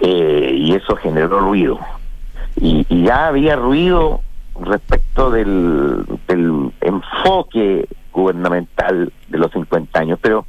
[0.00, 1.78] Eh, y eso generó ruido.
[2.60, 4.20] Y, y ya había ruido
[4.60, 10.46] respecto del, del enfoque gubernamental de los 50 años, pero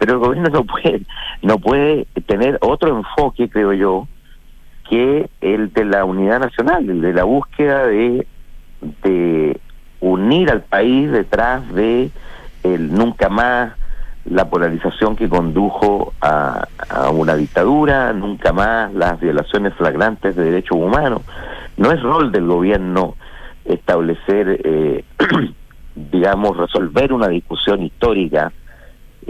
[0.00, 1.02] pero el gobierno no puede
[1.42, 4.08] no puede tener otro enfoque, creo yo,
[4.88, 8.26] que el de la unidad nacional, el de la búsqueda de,
[10.00, 12.10] unir al país detrás de
[12.62, 13.74] el nunca más
[14.24, 20.78] la polarización que condujo a, a una dictadura, nunca más las violaciones flagrantes de derechos
[20.78, 21.20] humanos.
[21.76, 23.16] No es rol del gobierno
[23.66, 25.04] establecer, eh,
[25.94, 28.50] digamos, resolver una discusión histórica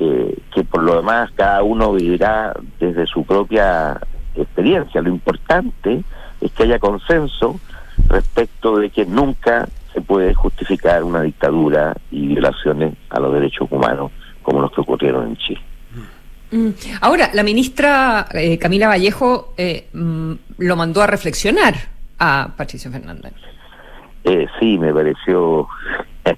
[0.02, 4.00] eh, que por lo demás cada uno vivirá desde su propia
[4.34, 5.02] experiencia.
[5.02, 6.02] Lo importante
[6.40, 7.60] es que haya consenso
[8.08, 14.10] respecto de que nunca se puede justificar una dictadura y violaciones a los derechos humanos
[14.42, 15.60] como los que ocurrieron en Chile.
[16.50, 16.70] Mm.
[17.02, 21.74] Ahora, la ministra eh, Camila Vallejo eh, mm, lo mandó a reflexionar
[22.18, 23.34] a Patricio Fernández.
[24.24, 25.66] Eh, sí, me pareció,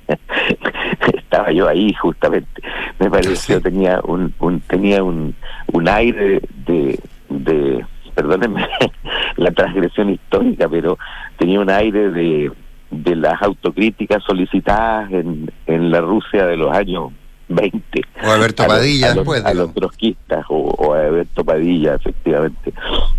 [1.17, 2.63] estaba yo ahí justamente,
[2.99, 5.35] me pareció tenía un, un tenía un,
[5.73, 8.69] un aire de, de, perdónenme
[9.37, 10.97] la transgresión histórica, pero
[11.39, 12.53] tenía un aire de,
[12.91, 17.11] de las autocríticas solicitadas en, en la Rusia de los años
[17.49, 18.03] 20.
[18.25, 21.95] O Alberto A Padilla a los, después, A los trotskistas o, o a Alberto Padilla,
[21.95, 22.73] efectivamente.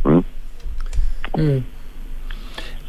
[0.03, 0.19] ¿Mm?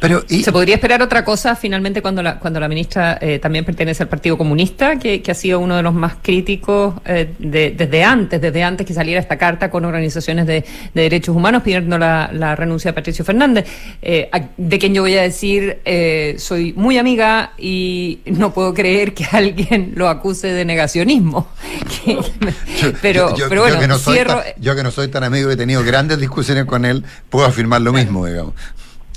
[0.07, 4.03] Pero ¿Se podría esperar otra cosa finalmente cuando la, cuando la ministra eh, también pertenece
[4.03, 8.05] al Partido Comunista, que, que ha sido uno de los más críticos eh, de- desde
[8.05, 12.29] antes, desde antes que saliera esta carta con organizaciones de, de derechos humanos pidiendo la,
[12.35, 13.65] la renuncia de Patricio Fernández,
[14.03, 18.75] eh, a- de quien yo voy a decir, eh, soy muy amiga y no puedo
[18.75, 21.49] creer que alguien lo acuse de negacionismo.
[22.05, 25.09] Que- pero, yo, pero yo bueno, que no soy cierro, tan, yo que no soy
[25.09, 28.53] tan amigo y he tenido grandes discusiones con él, puedo afirmar lo mismo, digamos.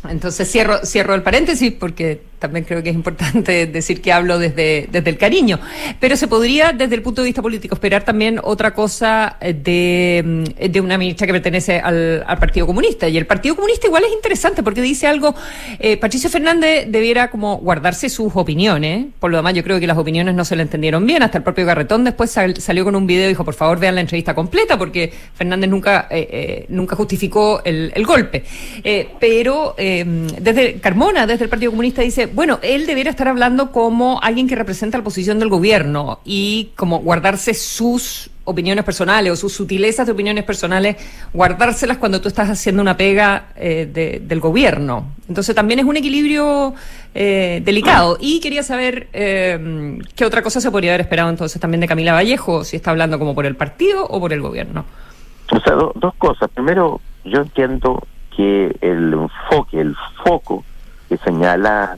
[0.10, 4.88] Entonces cierro, cierro el paréntesis porque también creo que es importante decir que hablo desde,
[4.92, 5.60] desde el cariño.
[6.00, 10.24] Pero se podría, desde el punto de vista político, esperar también otra cosa eh, de,
[10.26, 13.08] mm, de una ministra que pertenece al, Partido Comunista.
[13.08, 15.34] Y el Partido Comunista igual es interesante porque dice algo,
[15.80, 19.08] eh, Patricio Fernández debiera como guardarse sus opiniones.
[19.20, 21.24] Por lo demás, yo creo que las opiniones no se le entendieron bien.
[21.24, 23.96] Hasta el propio Garretón después sal- salió con un video y dijo, por favor, vean
[23.96, 28.44] la entrevista completa porque Fernández nunca, eh, eh, nunca justificó el, golpe.
[29.20, 34.48] Pero desde Carmona, desde el Partido Comunista, dice, bueno, él debiera estar hablando como alguien
[34.48, 40.06] que representa la posición del gobierno y como guardarse sus opiniones personales o sus sutilezas
[40.06, 40.96] de opiniones personales,
[41.34, 45.08] guardárselas cuando tú estás haciendo una pega eh, de- del gobierno.
[45.28, 46.74] Entonces también es un equilibrio
[47.14, 48.18] eh, delicado.
[48.22, 52.14] Y quería saber eh, qué otra cosa se podría haber esperado entonces también de Camila
[52.14, 54.86] Vallejo, si está hablando como por el partido o por el gobierno.
[55.52, 56.50] O sea, do- dos cosas.
[56.54, 58.02] Primero, yo entiendo
[58.36, 60.64] que el enfoque, el foco
[61.10, 61.98] que señala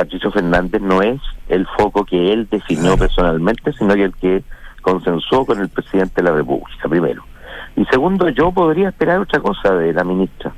[0.00, 1.20] Patricio Fernández no es
[1.50, 4.42] el foco que él definió personalmente, sino que el que
[4.80, 7.22] consensuó con el presidente de la República, primero.
[7.76, 10.52] Y segundo, yo podría esperar otra cosa de la ministra,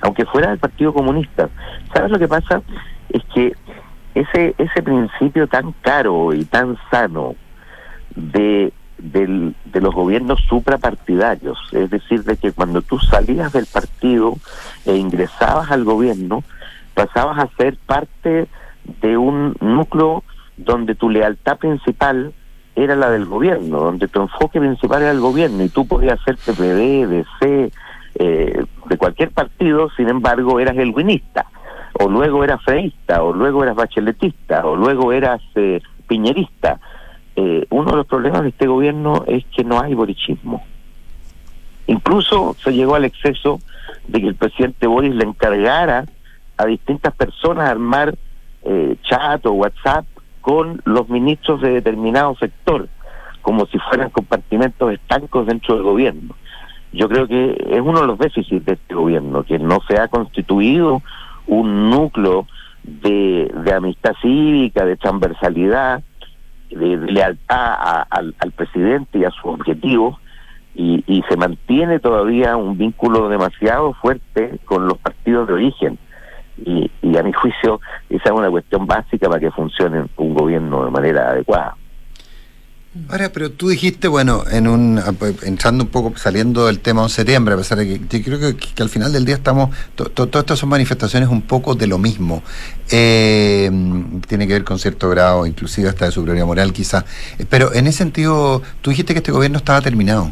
[0.00, 1.48] aunque fuera del Partido Comunista.
[1.94, 2.62] ¿Sabes lo que pasa?
[3.10, 3.52] Es que
[4.16, 7.36] ese, ese principio tan caro y tan sano
[8.16, 14.34] de, del- de los gobiernos suprapartidarios, es decir, de que cuando tú salías del partido
[14.84, 16.42] e ingresabas al gobierno,
[16.94, 18.48] pasabas a ser parte
[19.00, 20.22] de un núcleo
[20.56, 22.32] donde tu lealtad principal
[22.76, 26.36] era la del gobierno, donde tu enfoque principal era el gobierno y tú podías ser
[26.36, 27.70] PPD, DC,
[28.16, 31.46] eh, de cualquier partido, sin embargo eras el winista,
[32.00, 36.80] o luego eras freísta, o luego eras bacheletista, o luego eras eh, piñerista.
[37.36, 40.64] Eh, uno de los problemas de este gobierno es que no hay borichismo.
[41.86, 43.60] Incluso se llegó al exceso
[44.08, 46.06] de que el presidente Boris le encargara
[46.56, 48.14] a distintas personas armar
[48.64, 50.06] eh, chat o WhatsApp
[50.40, 52.88] con los ministros de determinado sector,
[53.42, 56.34] como si fueran compartimentos estancos dentro del gobierno.
[56.92, 60.08] Yo creo que es uno de los déficits de este gobierno, que no se ha
[60.08, 61.02] constituido
[61.46, 62.46] un núcleo
[62.84, 66.02] de, amistad cívica, de transversalidad,
[66.70, 70.18] de, lealtad al, presidente y a sus objetivos,
[70.74, 75.98] y se mantiene todavía un vínculo demasiado fuerte con los partidos de origen.
[76.64, 77.80] Y, y a mi juicio,
[78.10, 81.76] esa es una cuestión básica para que funcione un gobierno de manera adecuada.
[83.10, 85.00] Ahora, pero tú dijiste, bueno, en un
[85.42, 88.38] entrando un poco, saliendo del tema 11 de septiembre, a pesar de que yo creo
[88.38, 91.74] que, que al final del día estamos, to- to- todas estas son manifestaciones un poco
[91.74, 92.44] de lo mismo.
[92.92, 93.68] Eh,
[94.28, 97.04] tiene que ver con cierto grado, inclusive hasta de superioridad moral quizás.
[97.40, 100.30] Eh, Pero en ese sentido, tú dijiste que este gobierno estaba terminado.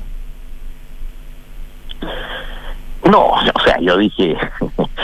[3.11, 4.37] No, o sea, yo dije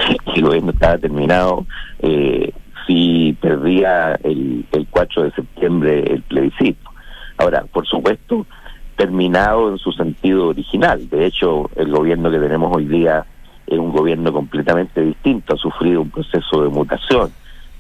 [0.35, 1.67] el gobierno estaba terminado
[2.01, 2.53] eh,
[2.87, 6.91] si perdía el, el 4 de septiembre el plebiscito.
[7.37, 8.47] Ahora, por supuesto,
[8.97, 11.09] terminado en su sentido original.
[11.09, 13.25] De hecho, el gobierno que tenemos hoy día
[13.67, 17.31] es un gobierno completamente distinto, ha sufrido un proceso de mutación,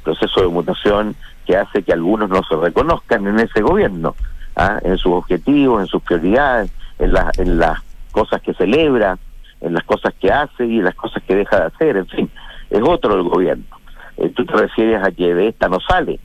[0.04, 1.16] proceso de mutación
[1.46, 4.14] que hace que algunos no se reconozcan en ese gobierno,
[4.54, 4.78] ¿ah?
[4.84, 7.80] en sus objetivos, en sus prioridades, en, las en las
[8.12, 9.18] cosas que celebra,
[9.60, 12.30] en las cosas que hace y en las cosas que deja de hacer, en fin,
[12.70, 13.64] es otro el gobierno.
[14.16, 16.18] Eh, tú te refieres a que de esta no sale.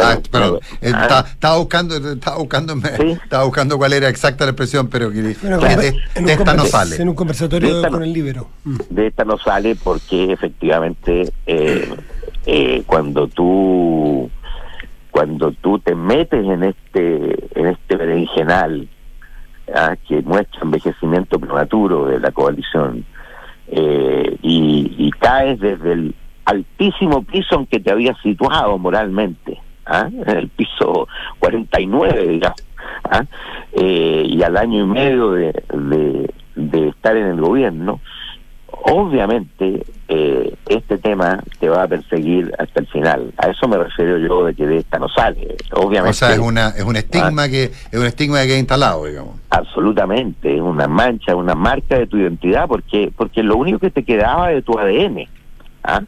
[0.00, 4.44] Ah, perdón, me- eh, ah, estaba, estaba buscando, estaba buscando, estaba buscando cuál era exacta
[4.46, 6.96] la expresión, pero que Bueno, que de, esta no sale.
[6.96, 8.48] En un conversatorio De esta no- con el libro.
[8.64, 11.94] de esta no sale porque efectivamente eh,
[12.46, 14.30] eh, cuando tú
[15.10, 18.88] cuando tú te metes en este en este berenjenal
[19.74, 23.04] ah, que muestra envejecimiento prematuro de la coalición
[23.68, 26.14] eh, y, caes desde el
[26.44, 30.08] altísimo piso en que te habías situado moralmente ¿ah?
[30.10, 31.06] en el piso
[31.38, 32.64] 49 digamos
[33.04, 33.24] ¿ah?
[33.72, 35.52] Eh, y al año y medio de,
[36.56, 38.00] de estar en el gobierno
[38.84, 44.18] obviamente eh, este tema te va a perseguir hasta el final a eso me refiero
[44.18, 47.48] yo de que de esta no sale obviamente O sea, es una es un estigma
[47.48, 49.34] que es un estigma que queda instalado, digamos.
[49.50, 54.04] Absolutamente, es una mancha, una marca de tu identidad, porque porque lo único que te
[54.04, 55.28] quedaba de tu ADN,
[55.84, 56.02] ¿ah?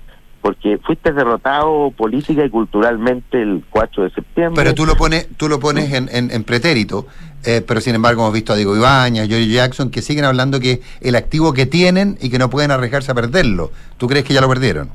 [0.45, 4.63] Porque fuiste derrotado política y culturalmente el 4 de septiembre.
[4.63, 7.07] Pero tú lo pones, tú lo pones en, en- en pretérito,
[7.47, 10.83] eh, pero sin embargo hemos visto a Diego Ibañez, Joey Jackson, que siguen hablando que
[11.01, 13.71] el activo que tienen y que no pueden arriesgarse a perderlo.
[13.97, 14.91] ¿Tú crees que ya lo perdieron?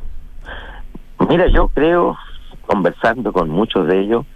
[1.27, 2.15] Mira, yo creo,
[2.67, 4.27] conversando con muchos de ellos,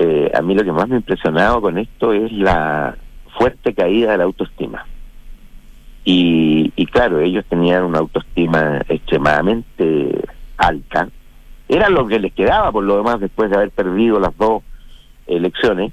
[0.00, 2.94] eh, a mí lo que más me ha impresionado con esto es la
[3.38, 4.84] fuerte caída de la autoestima.
[6.04, 10.10] Y, y claro, ellos tenían una autoestima extremadamente
[10.62, 11.08] alta.
[11.68, 14.62] Era lo que les quedaba, por lo demás, después de haber perdido las dos
[15.26, 15.92] elecciones.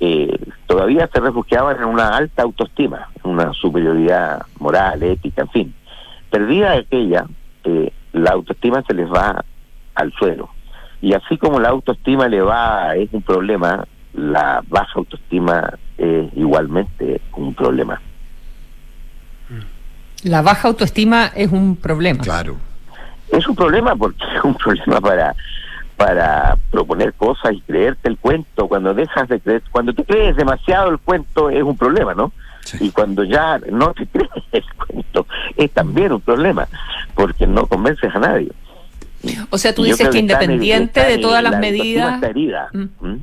[0.00, 5.74] eh, todavía se refugiaban en una alta autoestima, una superioridad moral, ética, en fin.
[6.30, 7.26] Perdida aquella,
[7.64, 9.44] eh, la autoestima se les va
[9.96, 10.50] al suelo.
[11.00, 17.20] Y así como la autoestima le va, es un problema, la baja autoestima es igualmente
[17.36, 18.00] un problema.
[20.22, 22.22] La baja autoestima es un problema.
[22.22, 22.56] Claro.
[23.30, 25.34] Es un problema porque es un problema para
[25.96, 28.68] para proponer cosas y creerte el cuento.
[28.68, 32.32] Cuando dejas de creer, cuando te crees demasiado el cuento es un problema, ¿no?
[32.78, 35.26] Y cuando ya no te crees el cuento
[35.56, 36.68] es también un problema,
[37.14, 38.52] porque no convences a nadie.
[39.50, 42.14] O sea, tú dices que independiente de todas las la medidas...
[42.14, 42.68] está herida.
[42.72, 43.16] Mm.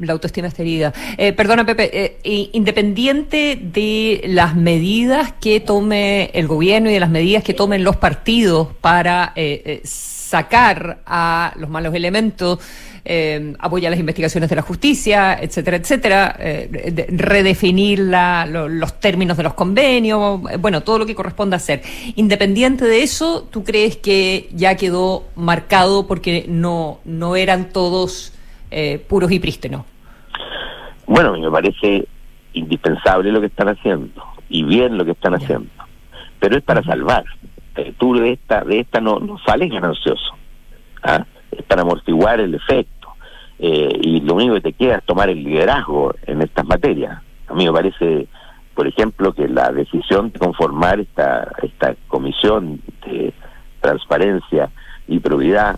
[0.00, 0.92] La autoestima está herida.
[1.18, 1.90] Eh, perdona, Pepe,
[2.24, 7.84] eh, independiente de las medidas que tome el gobierno y de las medidas que tomen
[7.84, 12.60] los partidos para eh, eh, sacar a los malos elementos,
[13.04, 19.36] eh, apoyar las investigaciones de la justicia, etcétera, etcétera, de- redefinir la- lo- los términos
[19.36, 21.82] de los convenios, bueno, todo lo que corresponda hacer.
[22.16, 28.32] Independiente de eso, ¿tú crees que ya quedó marcado porque no, no eran todos
[29.08, 29.84] puros y prístinos?
[31.10, 32.06] Bueno, me parece
[32.52, 35.68] indispensable lo que están haciendo y bien lo que están haciendo,
[36.38, 37.24] pero es para salvar.
[37.74, 40.36] Eh, tú de esta de esta no, no sales ganancioso,
[41.02, 41.26] ¿ah?
[41.50, 43.08] es para amortiguar el efecto
[43.58, 47.20] eh, y lo único que te queda es tomar el liderazgo en estas materias.
[47.48, 48.28] A mí me parece,
[48.76, 53.34] por ejemplo, que la decisión de conformar esta esta comisión de
[53.80, 54.70] transparencia
[55.08, 55.76] y probidad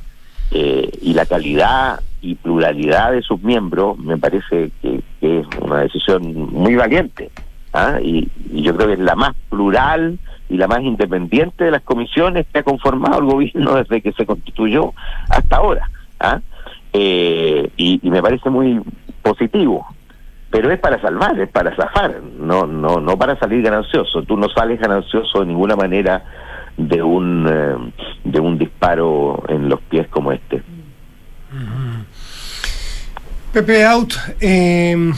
[0.53, 6.51] eh, y la calidad y pluralidad de sus miembros me parece que, es una decisión
[6.53, 7.31] muy valiente
[7.73, 7.99] ¿ah?
[8.03, 12.47] y, yo creo que es la más plural y la más independiente de las comisiones
[12.53, 14.93] que ha conformado el gobierno desde que se constituyó
[15.31, 15.91] hasta ahora
[16.21, 16.41] ¿ah?
[16.93, 18.81] Eh, y, y me parece muy
[19.23, 19.87] positivo
[20.53, 24.23] pero es para salvar, es para zafar, no, no, no para salir ganancioso.
[24.25, 26.23] Tú no sales ganancioso de ninguna manera
[26.77, 27.93] de un eh,
[28.25, 30.63] de un disparo en los pies como este.
[33.53, 35.13] Pepe Out, eh,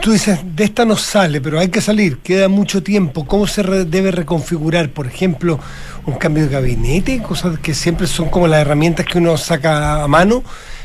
[0.00, 3.26] tú dices, de esta no sale, pero hay que salir, queda mucho tiempo.
[3.26, 5.60] ¿Cómo se re- debe reconfigurar, por ejemplo,
[6.06, 7.20] un cambio de gabinete?
[7.20, 10.42] Cosas que siempre son como las herramientas que uno saca a mano,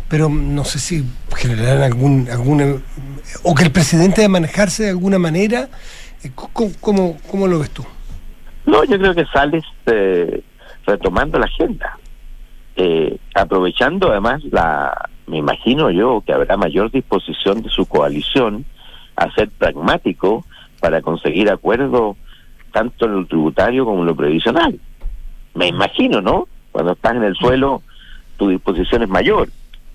[0.10, 1.06] pero no sé si
[1.38, 2.76] generarán algún, alguna,
[3.44, 5.70] o que el presidente debe manejarse de alguna manera.
[6.24, 7.86] Eh, ¿Cómo, cómo, cómo lo ves tú?
[8.66, 10.42] No, yo creo que sales eh,
[10.86, 11.98] retomando la agenda,
[12.76, 18.66] eh, aprovechando además la, me imagino yo que habrá mayor disposición de su coalición
[19.16, 20.46] a ser pragmático
[20.80, 22.18] para conseguir acuerdo
[22.72, 24.80] tanto en lo tributario como en lo previsional.
[25.54, 26.48] Me imagino, ¿no?
[26.72, 27.82] Cuando estás en el suelo,
[28.38, 29.50] tu disposición es mayor.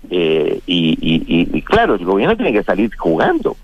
[0.09, 3.55] Eh, y, y, y, y claro, el gobierno tiene que salir jugando.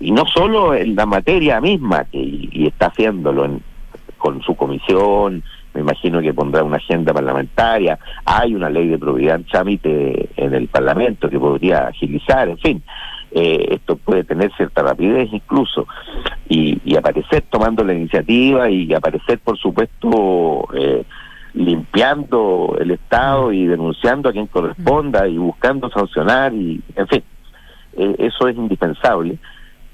[0.00, 3.62] Y no solo en la materia misma, que, y está haciéndolo en,
[4.24, 5.42] con su comisión,
[5.74, 10.54] me imagino que pondrá una agenda parlamentaria, hay una ley de probidad en trámite en
[10.54, 12.82] el Parlamento que podría agilizar, en fin,
[13.32, 15.86] eh, esto puede tener cierta rapidez incluso,
[16.48, 21.04] y, y aparecer tomando la iniciativa y aparecer, por supuesto, eh,
[21.52, 27.22] limpiando el Estado y denunciando a quien corresponda y buscando sancionar, y en fin,
[27.98, 29.36] eh, eso es indispensable,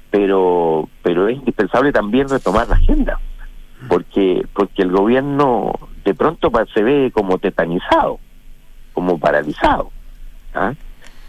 [0.08, 3.18] pero, pero es indispensable también retomar la agenda
[3.88, 5.72] porque porque el gobierno
[6.04, 8.18] de pronto se ve como tetanizado,
[8.92, 9.90] como paralizado,
[10.54, 10.72] ¿ah?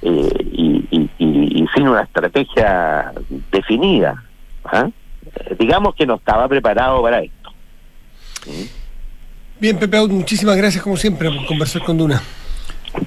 [0.02, 3.12] Eh, y, y, y- y sin una estrategia
[3.52, 4.24] definida.
[4.66, 4.90] ¿ah?
[5.36, 7.52] Eh, digamos que no estaba preparado para esto.
[9.60, 12.22] Bien, Pepe muchísimas gracias como siempre por conversar con Duna.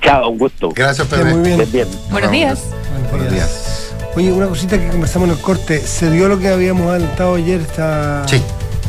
[0.01, 0.71] Chao, un gusto.
[0.75, 1.89] Gracias, Esté muy bien.
[2.11, 2.71] Buenos días.
[3.11, 3.95] Buenos días.
[4.17, 5.79] Oye, una cosita que conversamos en el corte.
[5.81, 7.61] ¿Se dio lo que habíamos adelantado ayer?
[7.61, 8.41] Esta, Sí.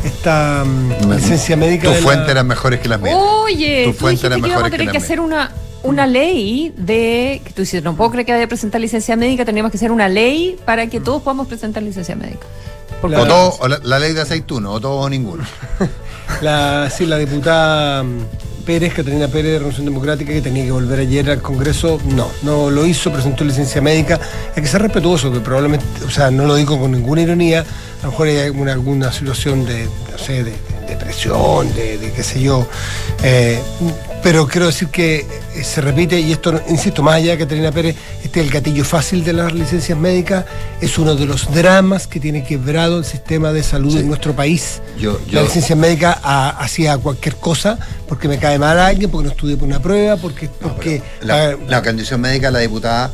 [0.06, 1.88] Esta mm, licencia médica.
[1.88, 3.16] Tu de la- fuente eran mejores que las mías.
[3.18, 5.52] Oye, Tu tú fuente era que íbamos a tener la que hacer una,
[5.82, 7.40] una ley de.
[7.44, 9.90] que tú dices, no puedo creer que vaya a presentar licencia médica, tenemos que hacer
[9.92, 12.46] una ley para que todos podamos presentar licencia médica.
[13.02, 15.44] O, todo, o la, la ley de aceituno, o todo o ninguno.
[16.42, 18.18] La, sí, la diputada mm,
[18.66, 22.68] Pérez, Catalina Pérez de Revolución Democrática, que tenía que volver ayer al Congreso, no, no
[22.68, 24.20] lo hizo, presentó licencia médica.
[24.56, 28.04] Hay que ser respetuoso, que probablemente, o sea, no lo digo con ninguna ironía, a
[28.04, 30.52] lo mejor hay alguna, situación de, no sé, de
[31.06, 32.66] depresión, de, de qué sé yo.
[33.22, 33.60] eh,
[34.22, 35.20] pero quiero decir que
[35.54, 37.94] eh, se repite, y esto, insisto, más allá de Catalina Pérez,
[38.24, 40.44] este es el gatillo fácil de las licencias médicas,
[40.80, 44.80] es uno de los dramas que tiene quebrado el sistema de salud en nuestro país.
[44.98, 46.12] Yo, La licencia médica
[46.58, 47.78] hacía cualquier cosa
[48.08, 50.48] porque me cae mal alguien, porque no estudié por una prueba, porque...
[50.60, 53.12] porque la, la condición médica, la diputada,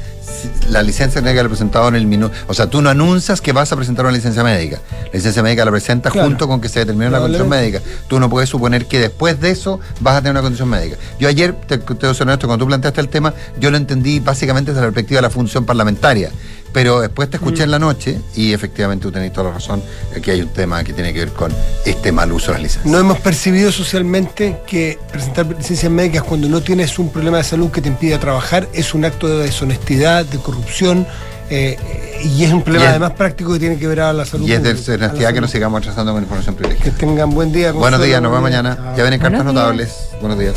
[0.69, 2.35] la licencia médica la presentado en el minuto.
[2.49, 4.81] O sea, tú no anuncias que vas a presentar una licencia médica.
[5.07, 6.29] La licencia médica la presentas Claro.
[6.29, 7.81] junto con que se determine la condición médica.
[8.09, 10.97] Tú no puedes suponer que después de eso vas a tener una condición médica.
[11.19, 14.71] Yo ayer, te, te ser honesto, cuando tú planteaste el tema, yo lo entendí básicamente
[14.73, 16.31] desde la perspectiva de la función parlamentaria.
[16.73, 17.41] Pero después te Mm.
[17.43, 19.83] escuché en la noche y efectivamente tú tenés toda la razón,
[20.23, 21.53] que hay un tema que tiene que ver con
[21.85, 22.91] este mal uso de las licencias.
[22.93, 27.71] no hemos percibido socialmente que presentar licencias médicas cuando no tienes un problema de salud
[27.71, 31.07] que te impida trabajar es un acto de deshonestidad, de corrupción,
[31.51, 31.77] eh,
[32.25, 34.49] y es un problema es- además práctico que tiene que ver a la salud.
[34.49, 36.91] Y es de honestidad que nos sigamos atrasando con información privilegiada.
[36.97, 37.73] Que tengan buen día.
[37.73, 38.95] Buenos días, nos vemos mañana.
[38.97, 39.91] Ya vienen cartas notables.
[40.21, 40.55] Buenos días.